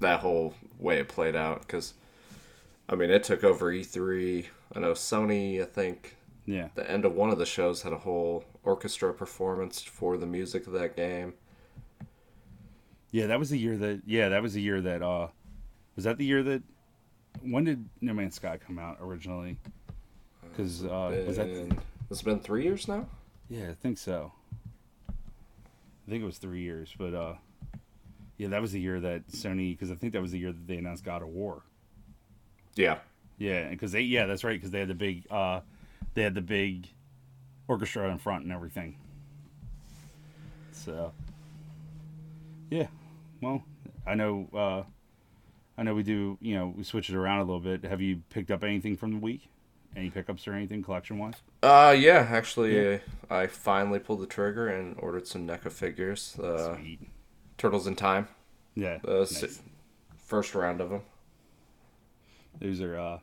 that 0.00 0.20
whole 0.20 0.54
way 0.78 0.98
it 0.98 1.08
played 1.08 1.36
out 1.36 1.60
because, 1.60 1.94
I 2.88 2.94
mean, 2.94 3.10
it 3.10 3.24
took 3.24 3.44
over 3.44 3.72
E3. 3.72 4.46
I 4.74 4.80
know 4.80 4.92
Sony. 4.92 5.60
I 5.60 5.64
think 5.64 6.16
Yeah. 6.46 6.68
the 6.76 6.88
end 6.88 7.04
of 7.04 7.14
one 7.14 7.30
of 7.30 7.38
the 7.38 7.46
shows 7.46 7.82
had 7.82 7.92
a 7.92 7.98
whole 7.98 8.44
orchestra 8.62 9.12
performance 9.12 9.82
for 9.82 10.16
the 10.16 10.26
music 10.26 10.66
of 10.66 10.72
that 10.74 10.96
game. 10.96 11.34
Yeah, 13.10 13.26
that 13.26 13.38
was 13.38 13.50
the 13.50 13.58
year 13.58 13.76
that. 13.78 14.02
Yeah, 14.06 14.28
that 14.30 14.42
was 14.42 14.54
the 14.54 14.60
year 14.62 14.80
that. 14.80 15.02
uh 15.02 15.28
Was 15.96 16.04
that 16.04 16.18
the 16.18 16.24
year 16.24 16.42
that? 16.44 16.62
When 17.42 17.64
did 17.64 17.88
No 18.00 18.14
Man's 18.14 18.34
Sky 18.36 18.58
come 18.64 18.78
out 18.78 18.98
originally? 19.00 19.58
Because 20.42 20.84
uh, 20.84 21.24
was 21.26 21.36
that? 21.36 21.48
And 21.48 21.76
it's 22.10 22.22
been 22.22 22.40
three 22.40 22.62
years 22.64 22.88
now. 22.88 23.06
Yeah, 23.48 23.70
I 23.70 23.74
think 23.74 23.98
so. 23.98 24.32
I 25.08 26.10
think 26.10 26.22
it 26.22 26.26
was 26.26 26.38
three 26.38 26.60
years, 26.62 26.94
but 26.96 27.14
uh, 27.14 27.34
yeah, 28.38 28.48
that 28.48 28.60
was 28.62 28.72
the 28.72 28.80
year 28.80 29.00
that 29.00 29.28
Sony. 29.28 29.72
Because 29.72 29.90
I 29.90 29.94
think 29.94 30.12
that 30.12 30.22
was 30.22 30.32
the 30.32 30.38
year 30.38 30.52
that 30.52 30.66
they 30.66 30.76
announced 30.76 31.04
God 31.04 31.22
of 31.22 31.28
War. 31.28 31.62
Yeah, 32.74 32.98
Yeah, 33.38 33.70
because 33.70 33.92
they. 33.92 34.02
Yeah, 34.02 34.26
that's 34.26 34.44
right. 34.44 34.54
Because 34.58 34.70
they 34.70 34.80
had 34.80 34.88
the 34.88 34.94
big. 34.94 35.24
uh 35.30 35.60
They 36.16 36.22
had 36.22 36.34
the 36.34 36.40
big 36.40 36.88
orchestra 37.68 38.10
in 38.10 38.16
front 38.16 38.42
and 38.44 38.50
everything. 38.52 38.96
So. 40.72 41.12
Yeah, 42.70 42.86
well, 43.42 43.62
I 44.06 44.14
know. 44.14 44.48
uh 44.54 44.82
I 45.78 45.82
know 45.82 45.94
we 45.94 46.02
do. 46.02 46.38
You 46.40 46.54
know, 46.54 46.74
we 46.74 46.84
switch 46.84 47.10
it 47.10 47.14
around 47.16 47.40
a 47.40 47.44
little 47.44 47.60
bit. 47.60 47.84
Have 47.84 48.00
you 48.00 48.22
picked 48.30 48.50
up 48.50 48.64
anything 48.64 48.96
from 48.96 49.12
the 49.12 49.18
week? 49.18 49.50
Any 49.94 50.08
pickups 50.08 50.48
or 50.48 50.54
anything 50.54 50.82
collection 50.82 51.18
wise? 51.18 51.34
Uh, 51.62 51.94
yeah, 51.96 52.26
actually, 52.30 53.00
I 53.28 53.46
finally 53.46 53.98
pulled 53.98 54.20
the 54.22 54.26
trigger 54.26 54.68
and 54.68 54.96
ordered 54.98 55.26
some 55.26 55.46
NECA 55.46 55.70
figures. 55.70 56.38
Uh, 56.38 56.76
Sweet. 56.76 57.00
Turtles 57.58 57.86
in 57.86 57.94
Time, 57.94 58.28
Yeah. 58.74 58.98
uh, 59.06 59.18
nice. 59.18 59.30
si- 59.38 59.60
first 60.16 60.54
round 60.54 60.80
of 60.80 60.88
them. 60.90 61.02
Those 62.58 62.80
are 62.80 62.98
uh 62.98 63.18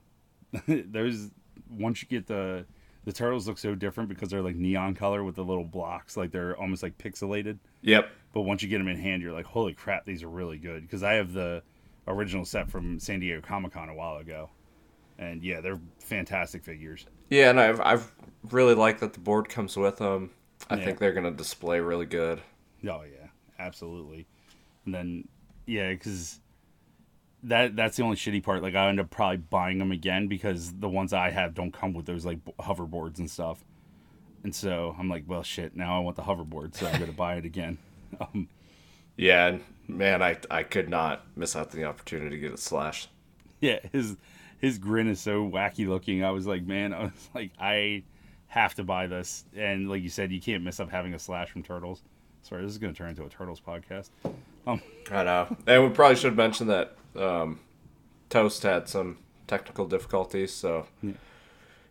those 0.68 1.32
once 1.72 2.04
you 2.04 2.08
get 2.08 2.28
the 2.28 2.66
the 3.06 3.12
turtles 3.14 3.48
look 3.48 3.58
so 3.58 3.76
different 3.76 4.10
because 4.10 4.30
they're 4.30 4.42
like 4.42 4.56
neon 4.56 4.96
color 4.96 5.24
with 5.24 5.36
the 5.36 5.44
little 5.44 5.64
blocks, 5.66 6.16
like 6.16 6.32
they're 6.32 6.56
almost 6.58 6.84
like 6.84 6.98
pixelated. 6.98 7.58
Yep. 7.82 8.10
But 8.34 8.42
once 8.42 8.64
you 8.64 8.70
get 8.70 8.78
them 8.80 8.88
in 8.88 8.98
hand, 8.98 9.22
you're 9.22 9.34
like, 9.34 9.46
holy 9.46 9.74
crap, 9.74 10.06
these 10.06 10.24
are 10.24 10.30
really 10.30 10.58
good. 10.58 10.82
Because 10.84 11.04
I 11.04 11.14
have 11.14 11.34
the 11.34 11.62
original 12.08 12.46
set 12.46 12.70
from 12.70 13.00
San 13.00 13.20
Diego 13.20 13.42
Comic 13.46 13.74
Con 13.74 13.90
a 13.90 13.96
while 13.96 14.18
ago, 14.18 14.50
and 15.20 15.44
yeah, 15.44 15.62
they're 15.62 15.80
fantastic 16.00 16.64
figures. 16.64 17.06
Yeah, 17.30 17.50
and 17.50 17.60
I've 17.60 17.80
I've 17.82 18.12
really 18.52 18.76
liked 18.76 19.00
that 19.02 19.14
the 19.14 19.20
board 19.20 19.50
comes 19.50 19.76
with 19.78 19.98
them. 19.98 20.32
I 20.70 20.76
Yeah. 20.78 20.86
think 20.86 21.00
they're 21.00 21.14
gonna 21.14 21.32
display 21.32 21.80
really 21.80 22.06
good. 22.06 22.42
Oh 22.88 23.04
yeah, 23.04 23.28
absolutely. 23.60 24.28
And 24.86 24.94
then 24.94 25.28
yeah, 25.66 25.92
because 25.92 26.40
that 27.44 27.76
that's 27.76 27.98
the 27.98 28.04
only 28.04 28.16
shitty 28.16 28.44
part. 28.44 28.62
Like 28.62 28.76
I 28.76 28.88
end 28.88 29.00
up 29.00 29.10
probably 29.10 29.38
buying 29.38 29.78
them 29.78 29.92
again 29.92 30.28
because 30.28 30.74
the 30.74 30.90
ones 30.90 31.14
I 31.14 31.30
have 31.30 31.54
don't 31.54 31.72
come 31.74 31.94
with 31.94 32.06
those 32.06 32.26
like 32.26 32.44
hoverboards 32.60 33.20
and 33.20 33.30
stuff. 33.30 33.64
And 34.44 34.54
so 34.54 34.96
I'm 35.00 35.08
like, 35.10 35.24
well, 35.28 35.44
shit. 35.44 35.76
Now 35.76 35.96
I 35.96 36.00
want 36.00 36.16
the 36.16 36.24
hoverboard, 36.24 36.76
so 36.76 36.88
I'm 36.88 37.00
gonna 37.00 37.12
buy 37.14 37.36
it 37.36 37.46
again. 37.46 37.78
Um, 38.22 38.48
Yeah, 39.18 39.58
man, 39.88 40.22
I 40.22 40.38
I 40.52 40.62
could 40.64 40.88
not 40.88 41.26
miss 41.36 41.56
out 41.56 41.72
on 41.72 41.78
the 41.80 41.86
opportunity 41.86 42.36
to 42.36 42.38
get 42.40 42.54
a 42.54 42.58
slash. 42.58 43.08
yeah, 43.60 43.80
his 43.92 44.18
his 44.60 44.78
grin 44.78 45.08
is 45.08 45.20
so 45.20 45.50
wacky 45.50 45.88
looking. 45.88 46.24
I 46.24 46.30
was 46.32 46.46
like, 46.46 46.64
man, 46.64 46.94
I 46.94 47.04
was 47.06 47.30
like, 47.34 47.52
I 47.60 48.04
have 48.48 48.76
to 48.76 48.84
buy 48.84 49.08
this. 49.08 49.46
And 49.56 49.90
like 49.90 50.04
you 50.04 50.10
said, 50.10 50.32
you 50.32 50.40
can't 50.40 50.64
miss 50.64 50.80
up 50.80 50.92
having 50.92 51.14
a 51.16 51.20
slash 51.20 51.50
from 51.50 51.64
Turtles. 51.64 52.04
Sorry, 52.44 52.62
this 52.62 52.72
is 52.72 52.78
gonna 52.78 52.94
turn 52.94 53.10
into 53.10 53.24
a 53.24 53.30
Turtles 53.30 53.60
podcast. 53.60 54.10
Um, 54.68 54.82
I 55.12 55.24
know. 55.24 55.58
And 55.66 55.84
we 55.84 55.90
probably 55.90 56.16
should 56.18 56.38
mention 56.38 56.68
that 56.68 56.96
um, 57.16 57.60
Toast 58.30 58.64
had 58.64 58.88
some 58.88 59.18
technical 59.48 59.86
difficulties, 59.86 60.54
so 60.54 60.88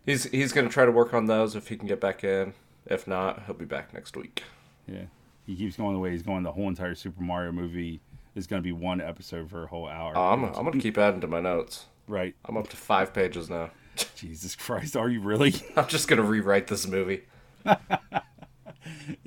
he's 0.06 0.24
he's 0.24 0.52
gonna 0.52 0.68
try 0.68 0.84
to 0.84 0.92
work 0.92 1.14
on 1.14 1.26
those 1.26 1.54
if 1.54 1.68
he 1.68 1.76
can 1.76 1.86
get 1.86 2.00
back 2.00 2.24
in. 2.24 2.54
If 2.86 3.06
not, 3.06 3.44
he'll 3.46 3.54
be 3.54 3.64
back 3.64 3.94
next 3.94 4.16
week. 4.16 4.42
Yeah. 4.86 5.04
He 5.46 5.56
keeps 5.56 5.76
going 5.76 5.94
the 5.94 5.98
way 6.00 6.10
he's 6.10 6.22
going. 6.22 6.42
The 6.42 6.52
whole 6.52 6.68
entire 6.68 6.94
Super 6.94 7.22
Mario 7.22 7.52
movie 7.52 8.00
is 8.34 8.46
going 8.46 8.62
to 8.62 8.64
be 8.64 8.72
one 8.72 9.00
episode 9.00 9.50
for 9.50 9.64
a 9.64 9.66
whole 9.66 9.88
hour. 9.88 10.12
Oh, 10.16 10.30
I'm 10.30 10.44
I'm 10.44 10.64
gonna 10.64 10.80
keep 10.80 10.98
adding 10.98 11.20
to 11.20 11.26
my 11.26 11.40
notes. 11.40 11.86
right. 12.06 12.34
I'm 12.44 12.56
up 12.56 12.68
to 12.68 12.76
five 12.76 13.12
pages 13.12 13.50
now. 13.50 13.70
Jesus 14.16 14.54
Christ. 14.56 14.96
Are 14.96 15.08
you 15.08 15.20
really? 15.20 15.54
I'm 15.76 15.88
just 15.88 16.08
gonna 16.08 16.22
rewrite 16.22 16.66
this 16.68 16.86
movie. 16.86 17.22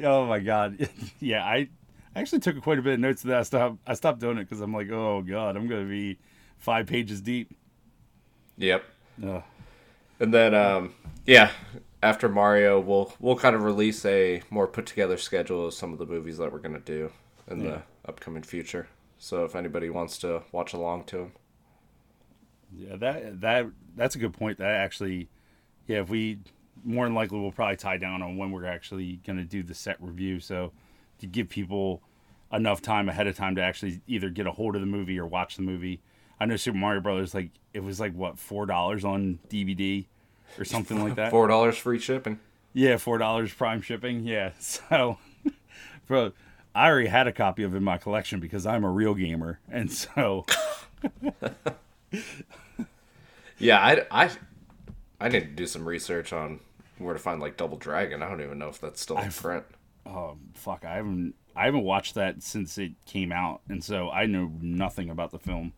oh, 0.03 0.25
my 0.25 0.39
God. 0.39 0.89
yeah, 1.19 1.43
I 1.45 1.69
I 2.15 2.21
actually 2.21 2.39
took 2.39 2.61
quite 2.61 2.79
a 2.79 2.81
bit 2.81 2.93
of 2.93 2.99
notes 2.99 3.21
to 3.23 3.27
that. 3.27 3.39
I 3.39 3.43
stopped, 3.43 3.77
I 3.85 3.93
stopped 3.93 4.19
doing 4.19 4.37
it 4.37 4.45
because 4.45 4.61
I'm 4.61 4.73
like, 4.73 4.89
oh, 4.89 5.21
God, 5.21 5.57
I'm 5.57 5.67
going 5.67 5.83
to 5.83 5.89
be 5.89 6.17
five 6.57 6.87
pages 6.87 7.19
deep. 7.21 7.53
Yep. 8.57 8.83
Ugh. 9.25 9.43
And 10.19 10.33
then, 10.33 10.55
um, 10.55 10.93
yeah, 11.25 11.51
after 12.01 12.29
Mario, 12.29 12.79
we'll 12.79 13.13
we'll 13.19 13.35
kind 13.35 13.53
of 13.55 13.63
release 13.63 14.05
a 14.05 14.41
more 14.49 14.65
put 14.65 14.85
together 14.85 15.17
schedule 15.17 15.67
of 15.67 15.73
some 15.73 15.91
of 15.91 15.99
the 15.99 16.05
movies 16.05 16.37
that 16.37 16.53
we're 16.53 16.59
gonna 16.59 16.79
do 16.79 17.11
in 17.49 17.59
Yeah. 17.59 17.69
the 17.71 17.81
upcoming 18.09 18.43
future. 18.43 18.87
So 19.17 19.43
if 19.43 19.55
anybody 19.55 19.89
wants 19.89 20.17
to 20.19 20.43
watch 20.53 20.71
along 20.71 21.05
to 21.05 21.17
them, 21.17 21.31
Yeah, 22.73 22.95
that 22.95 23.41
that 23.41 23.65
that's 23.97 24.15
a 24.15 24.19
good 24.19 24.33
point. 24.33 24.57
That 24.59 24.71
actually, 24.71 25.27
yeah, 25.87 25.99
if 26.01 26.09
we 26.09 26.39
more 26.85 27.05
than 27.05 27.13
likely 27.15 27.39
we'll 27.39 27.51
probably 27.51 27.75
tie 27.77 27.97
down 27.97 28.21
on 28.21 28.37
when 28.37 28.51
we're 28.51 28.65
actually 28.65 29.17
going 29.25 29.37
to 29.37 29.45
do 29.45 29.63
the 29.63 29.73
set 29.73 30.01
review. 30.01 30.39
So 30.39 30.71
to 31.19 31.27
give 31.27 31.49
people 31.49 32.01
enough 32.53 32.81
time 32.81 33.09
ahead 33.09 33.27
of 33.27 33.35
time 33.35 33.55
to 33.55 33.61
actually 33.61 34.01
either 34.07 34.29
get 34.29 34.47
a 34.47 34.51
hold 34.51 34.75
of 34.75 34.81
the 34.81 34.87
movie 34.87 35.19
or 35.19 35.25
watch 35.25 35.55
the 35.55 35.61
movie. 35.61 35.99
I 36.39 36.45
know 36.45 36.55
Super 36.57 36.77
Mario 36.77 37.01
Brothers 37.01 37.33
like 37.33 37.49
it 37.73 37.83
was 37.83 37.99
like 37.99 38.13
what 38.13 38.37
four 38.39 38.65
dollars 38.65 39.03
on 39.05 39.39
DVD 39.49 40.05
or 40.59 40.65
something 40.65 41.01
like 41.01 41.15
that. 41.15 41.31
four 41.31 41.47
dollars 41.47 41.77
free 41.77 41.99
shipping. 41.99 42.39
Yeah, 42.73 42.97
four 42.97 43.17
dollars 43.17 43.53
prime 43.53 43.81
shipping. 43.81 44.23
Yeah, 44.25 44.51
so 44.59 45.17
bro, 46.07 46.33
I 46.73 46.87
already 46.89 47.07
had 47.07 47.27
a 47.27 47.31
copy 47.31 47.63
of 47.63 47.73
it 47.73 47.77
in 47.77 47.83
my 47.83 47.97
collection 47.97 48.39
because 48.39 48.65
I'm 48.65 48.83
a 48.83 48.89
real 48.91 49.13
gamer, 49.15 49.59
and 49.71 49.91
so 49.91 50.45
Yeah, 53.57 53.79
I, 53.79 54.25
I 54.25 54.29
I 55.19 55.29
need 55.29 55.39
to 55.39 55.45
do 55.47 55.65
some 55.65 55.87
research 55.87 56.33
on 56.33 56.59
where 56.97 57.13
to 57.13 57.19
find 57.19 57.39
like 57.39 57.55
Double 57.57 57.77
Dragon. 57.77 58.21
I 58.21 58.27
don't 58.29 58.41
even 58.41 58.59
know 58.59 58.67
if 58.67 58.79
that's 58.81 58.99
still 59.01 59.17
in 59.17 59.25
I've- 59.25 59.39
print. 59.41 59.63
Oh 60.05 60.37
fuck, 60.53 60.85
I 60.85 60.95
haven't 60.95 61.35
I 61.55 61.65
haven't 61.65 61.83
watched 61.83 62.15
that 62.15 62.43
since 62.43 62.77
it 62.77 62.93
came 63.05 63.31
out, 63.31 63.61
and 63.69 63.83
so 63.83 64.09
I 64.09 64.25
know 64.25 64.51
nothing 64.61 65.09
about 65.09 65.31
the 65.31 65.39
film 65.39 65.73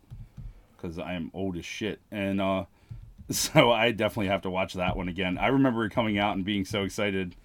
because 0.75 0.99
I 0.99 1.13
am 1.13 1.31
old 1.33 1.57
as 1.57 1.65
shit, 1.65 1.99
and 2.11 2.41
uh, 2.41 2.65
so 3.29 3.71
I 3.71 3.91
definitely 3.91 4.27
have 4.27 4.41
to 4.43 4.49
watch 4.49 4.73
that 4.73 4.95
one 4.97 5.07
again. 5.09 5.37
I 5.37 5.47
remember 5.47 5.85
it 5.85 5.91
coming 5.91 6.17
out 6.17 6.35
and 6.35 6.45
being 6.45 6.65
so 6.65 6.83
excited. 6.83 7.35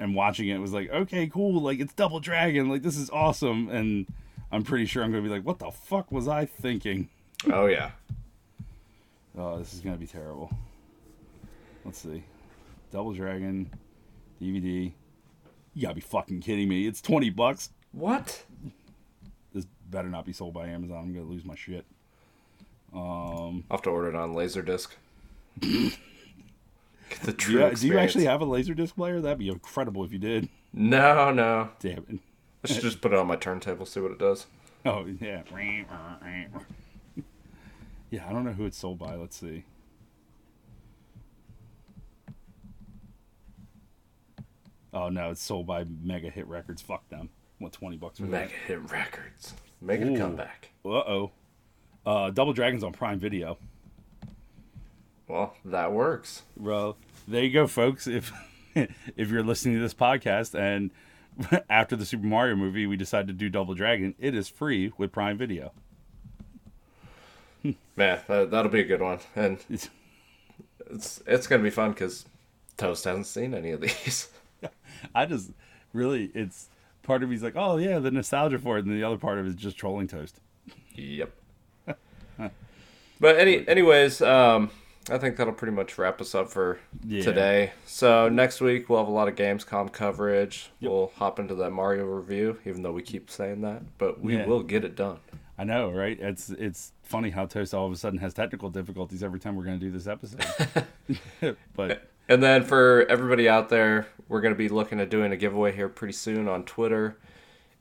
And 0.00 0.14
watching 0.14 0.46
it 0.46 0.58
was 0.58 0.72
like, 0.72 0.88
okay, 0.90 1.26
cool, 1.26 1.60
like 1.60 1.80
it's 1.80 1.92
Double 1.92 2.20
Dragon, 2.20 2.68
like 2.68 2.82
this 2.82 2.96
is 2.96 3.10
awesome, 3.10 3.68
and 3.68 4.06
I'm 4.52 4.62
pretty 4.62 4.86
sure 4.86 5.02
I'm 5.02 5.10
gonna 5.10 5.24
be 5.24 5.28
like, 5.28 5.44
what 5.44 5.58
the 5.58 5.72
fuck 5.72 6.12
was 6.12 6.28
I 6.28 6.46
thinking? 6.46 7.08
Oh 7.52 7.66
yeah, 7.66 7.90
Oh, 9.38 9.56
this 9.56 9.72
is 9.72 9.80
gonna 9.80 9.96
be 9.96 10.06
terrible. 10.06 10.50
Let's 11.84 11.98
see. 11.98 12.24
Double 12.90 13.12
Dragon 13.12 13.70
DVD. 14.42 14.92
You 15.78 15.82
gotta 15.82 15.94
be 15.94 16.00
fucking 16.00 16.40
kidding 16.40 16.68
me. 16.68 16.88
It's 16.88 17.00
twenty 17.00 17.30
bucks. 17.30 17.70
what? 17.92 18.42
This 19.54 19.64
better 19.88 20.08
not 20.08 20.24
be 20.24 20.32
sold 20.32 20.52
by 20.52 20.66
Amazon. 20.66 20.96
I'm 20.96 21.14
gonna 21.14 21.24
lose 21.24 21.44
my 21.44 21.54
shit. 21.54 21.84
Um, 22.92 23.62
I'll 23.70 23.76
have 23.76 23.82
to 23.82 23.90
order 23.90 24.08
it 24.08 24.16
on 24.16 24.34
Laserdisc. 24.34 24.88
Get 25.60 25.92
the 27.22 27.30
Do 27.30 27.32
true 27.32 27.64
you, 27.64 27.76
do 27.76 27.86
you 27.86 27.96
actually 27.98 28.24
have 28.24 28.42
a 28.42 28.44
Laserdisc 28.44 28.96
player? 28.96 29.20
That'd 29.20 29.38
be 29.38 29.50
incredible 29.50 30.02
if 30.02 30.12
you 30.12 30.18
did. 30.18 30.48
No, 30.72 31.30
no. 31.30 31.68
Damn 31.78 31.98
it. 32.08 32.18
I 32.64 32.66
should 32.66 32.82
just 32.82 33.00
put 33.00 33.12
it 33.12 33.18
on 33.20 33.28
my 33.28 33.36
turntable, 33.36 33.86
see 33.86 34.00
what 34.00 34.10
it 34.10 34.18
does. 34.18 34.46
Oh 34.84 35.06
yeah. 35.20 35.42
Yeah, 38.10 38.26
I 38.28 38.32
don't 38.32 38.44
know 38.44 38.52
who 38.52 38.64
it's 38.64 38.78
sold 38.78 38.98
by. 38.98 39.14
Let's 39.14 39.36
see. 39.36 39.62
Oh 44.92 45.08
no, 45.08 45.30
it's 45.30 45.42
sold 45.42 45.66
by 45.66 45.84
Mega 46.02 46.30
Hit 46.30 46.46
Records. 46.46 46.82
Fuck 46.82 47.08
them. 47.08 47.28
What 47.58 47.72
twenty 47.72 47.96
bucks 47.96 48.18
for 48.18 48.24
Mega 48.24 48.52
hit 48.66 48.90
records. 48.90 49.54
Make 49.80 50.00
it 50.00 50.08
Ooh. 50.08 50.16
come 50.18 50.36
back. 50.36 50.70
that? 50.84 50.90
Uh 50.90 50.92
oh. 50.92 51.30
Uh, 52.06 52.30
Double 52.30 52.52
Dragons 52.52 52.82
on 52.82 52.92
Prime 52.92 53.18
Video. 53.18 53.58
Well, 55.26 55.54
that 55.66 55.92
works. 55.92 56.42
Well, 56.56 56.96
there 57.26 57.44
you 57.44 57.52
go, 57.52 57.66
folks. 57.66 58.06
If 58.06 58.32
if 58.74 59.28
you're 59.28 59.42
listening 59.42 59.74
to 59.74 59.80
this 59.80 59.94
podcast 59.94 60.54
and 60.58 60.90
after 61.70 61.96
the 61.96 62.06
Super 62.06 62.26
Mario 62.26 62.56
movie 62.56 62.86
we 62.86 62.96
decide 62.96 63.26
to 63.26 63.32
do 63.32 63.48
Double 63.48 63.74
Dragon, 63.74 64.14
it 64.18 64.34
is 64.34 64.48
free 64.48 64.92
with 64.96 65.12
Prime 65.12 65.36
Video. 65.36 65.72
Man, 67.96 68.20
that, 68.26 68.50
that'll 68.50 68.70
be 68.70 68.80
a 68.80 68.84
good 68.84 69.02
one. 69.02 69.18
And 69.36 69.58
It's, 69.68 69.90
it's 70.90 71.22
it's 71.26 71.46
going 71.46 71.60
to 71.60 71.64
be 71.64 71.70
fun 71.70 71.90
because 71.90 72.24
Toast 72.76 73.04
hasn't 73.04 73.26
seen 73.26 73.52
any 73.52 73.72
of 73.72 73.80
these. 73.80 74.28
I 75.14 75.26
just 75.26 75.50
really, 75.92 76.30
it's 76.34 76.68
part 77.02 77.22
of 77.22 77.28
me's 77.28 77.42
like, 77.42 77.56
oh 77.56 77.76
yeah, 77.76 77.98
the 77.98 78.10
nostalgia 78.10 78.58
for 78.58 78.78
it, 78.78 78.84
and 78.84 78.94
the 78.94 79.04
other 79.04 79.18
part 79.18 79.38
of 79.38 79.46
it 79.46 79.50
is 79.50 79.54
just 79.56 79.76
trolling 79.76 80.06
Toast. 80.06 80.40
Yep. 80.94 81.32
but 83.20 83.38
any, 83.38 83.66
anyways, 83.66 84.20
um, 84.22 84.70
I 85.10 85.18
think 85.18 85.36
that'll 85.36 85.54
pretty 85.54 85.74
much 85.74 85.96
wrap 85.98 86.20
us 86.20 86.34
up 86.34 86.50
for 86.50 86.78
Yeah. 87.04 87.22
today. 87.22 87.72
So 87.86 88.28
next 88.28 88.60
week 88.60 88.88
we'll 88.88 88.98
have 88.98 89.08
a 89.08 89.12
lot 89.12 89.28
of 89.28 89.34
Gamescom 89.34 89.92
coverage. 89.92 90.70
Yep. 90.80 90.90
We'll 90.90 91.12
hop 91.16 91.38
into 91.38 91.54
that 91.56 91.70
Mario 91.70 92.04
review, 92.04 92.58
even 92.66 92.82
though 92.82 92.92
we 92.92 93.02
keep 93.02 93.30
saying 93.30 93.62
that, 93.62 93.82
but 93.98 94.20
we 94.20 94.36
Yeah. 94.36 94.46
will 94.46 94.62
get 94.62 94.84
it 94.84 94.94
done. 94.96 95.18
I 95.60 95.64
know, 95.64 95.90
right? 95.90 96.18
It's 96.20 96.50
it's 96.50 96.92
funny 97.02 97.30
how 97.30 97.46
Toast 97.46 97.74
all 97.74 97.86
of 97.86 97.92
a 97.92 97.96
sudden 97.96 98.20
has 98.20 98.32
technical 98.32 98.70
difficulties 98.70 99.24
every 99.24 99.40
time 99.40 99.56
we're 99.56 99.64
going 99.64 99.80
to 99.80 99.84
do 99.84 99.90
this 99.90 100.06
episode. 100.06 100.44
but 101.74 102.08
And 102.28 102.42
then 102.42 102.62
for 102.64 103.06
everybody 103.08 103.48
out 103.48 103.68
there, 103.68 104.06
we're 104.28 104.40
going 104.40 104.54
to 104.54 104.58
be 104.58 104.68
looking 104.68 105.00
at 105.00 105.08
doing 105.08 105.32
a 105.32 105.36
giveaway 105.36 105.72
here 105.72 105.88
pretty 105.88 106.12
soon 106.12 106.48
on 106.48 106.64
Twitter. 106.64 107.18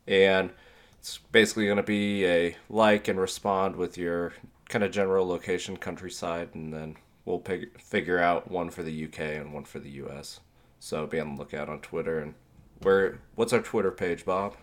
And 0.07 0.51
it's 0.99 1.17
basically 1.31 1.65
going 1.65 1.77
to 1.77 1.83
be 1.83 2.25
a 2.25 2.55
like 2.69 3.07
and 3.07 3.19
respond 3.19 3.75
with 3.75 3.97
your 3.97 4.33
kind 4.69 4.83
of 4.83 4.91
general 4.91 5.27
location, 5.27 5.77
countryside, 5.77 6.49
and 6.53 6.73
then 6.73 6.95
we'll 7.25 7.39
pig- 7.39 7.79
figure 7.81 8.19
out 8.19 8.49
one 8.49 8.69
for 8.69 8.83
the 8.83 9.05
UK 9.05 9.19
and 9.19 9.53
one 9.53 9.65
for 9.65 9.79
the 9.79 9.89
US. 9.89 10.39
So 10.79 11.05
be 11.05 11.19
on 11.19 11.35
the 11.35 11.39
lookout 11.39 11.67
on 11.67 11.81
Twitter. 11.81 12.19
And 12.19 12.35
where? 12.81 13.19
What's 13.35 13.51
our 13.51 13.61
Twitter 13.61 13.91
page, 13.91 14.23
Bob? 14.23 14.55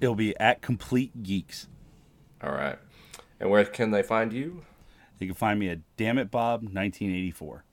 it'll 0.00 0.14
be 0.14 0.38
at 0.38 0.62
Complete 0.62 1.22
Geeks. 1.22 1.68
All 2.42 2.52
right. 2.52 2.78
And 3.40 3.50
where 3.50 3.64
can 3.64 3.90
they 3.90 4.02
find 4.02 4.32
you? 4.32 4.64
You 5.18 5.28
can 5.28 5.34
find 5.34 5.58
me 5.58 5.68
at 5.68 5.80
Damn 5.96 6.18
It 6.18 6.30
Bob 6.30 6.62
1984. 6.62 7.64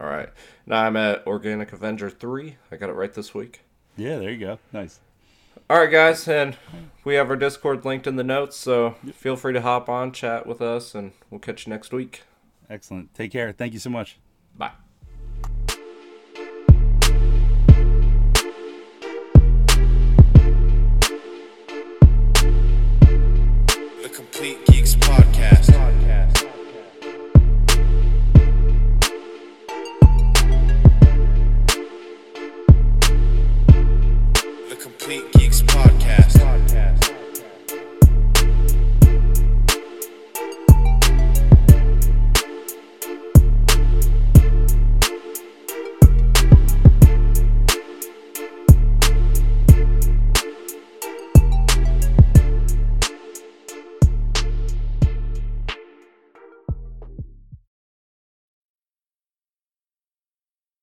All 0.00 0.06
right. 0.08 0.28
Now 0.66 0.84
I'm 0.84 0.96
at 0.96 1.26
Organic 1.26 1.72
Avenger 1.72 2.10
3. 2.10 2.56
I 2.70 2.76
got 2.76 2.90
it 2.90 2.94
right 2.94 3.12
this 3.12 3.34
week. 3.34 3.62
Yeah, 3.96 4.18
there 4.18 4.30
you 4.30 4.38
go. 4.38 4.58
Nice. 4.72 5.00
All 5.68 5.78
right, 5.78 5.90
guys, 5.90 6.28
and 6.28 6.56
we 7.02 7.14
have 7.14 7.28
our 7.28 7.36
Discord 7.36 7.84
linked 7.84 8.06
in 8.06 8.16
the 8.16 8.22
notes, 8.22 8.56
so 8.56 8.94
feel 9.12 9.34
free 9.34 9.52
to 9.52 9.62
hop 9.62 9.88
on, 9.88 10.12
chat 10.12 10.46
with 10.46 10.60
us, 10.60 10.94
and 10.94 11.12
we'll 11.30 11.40
catch 11.40 11.66
you 11.66 11.72
next 11.72 11.92
week. 11.92 12.22
Excellent. 12.70 13.14
Take 13.14 13.32
care. 13.32 13.52
Thank 13.52 13.72
you 13.72 13.80
so 13.80 13.90
much. 13.90 14.18
Bye. 14.56 14.85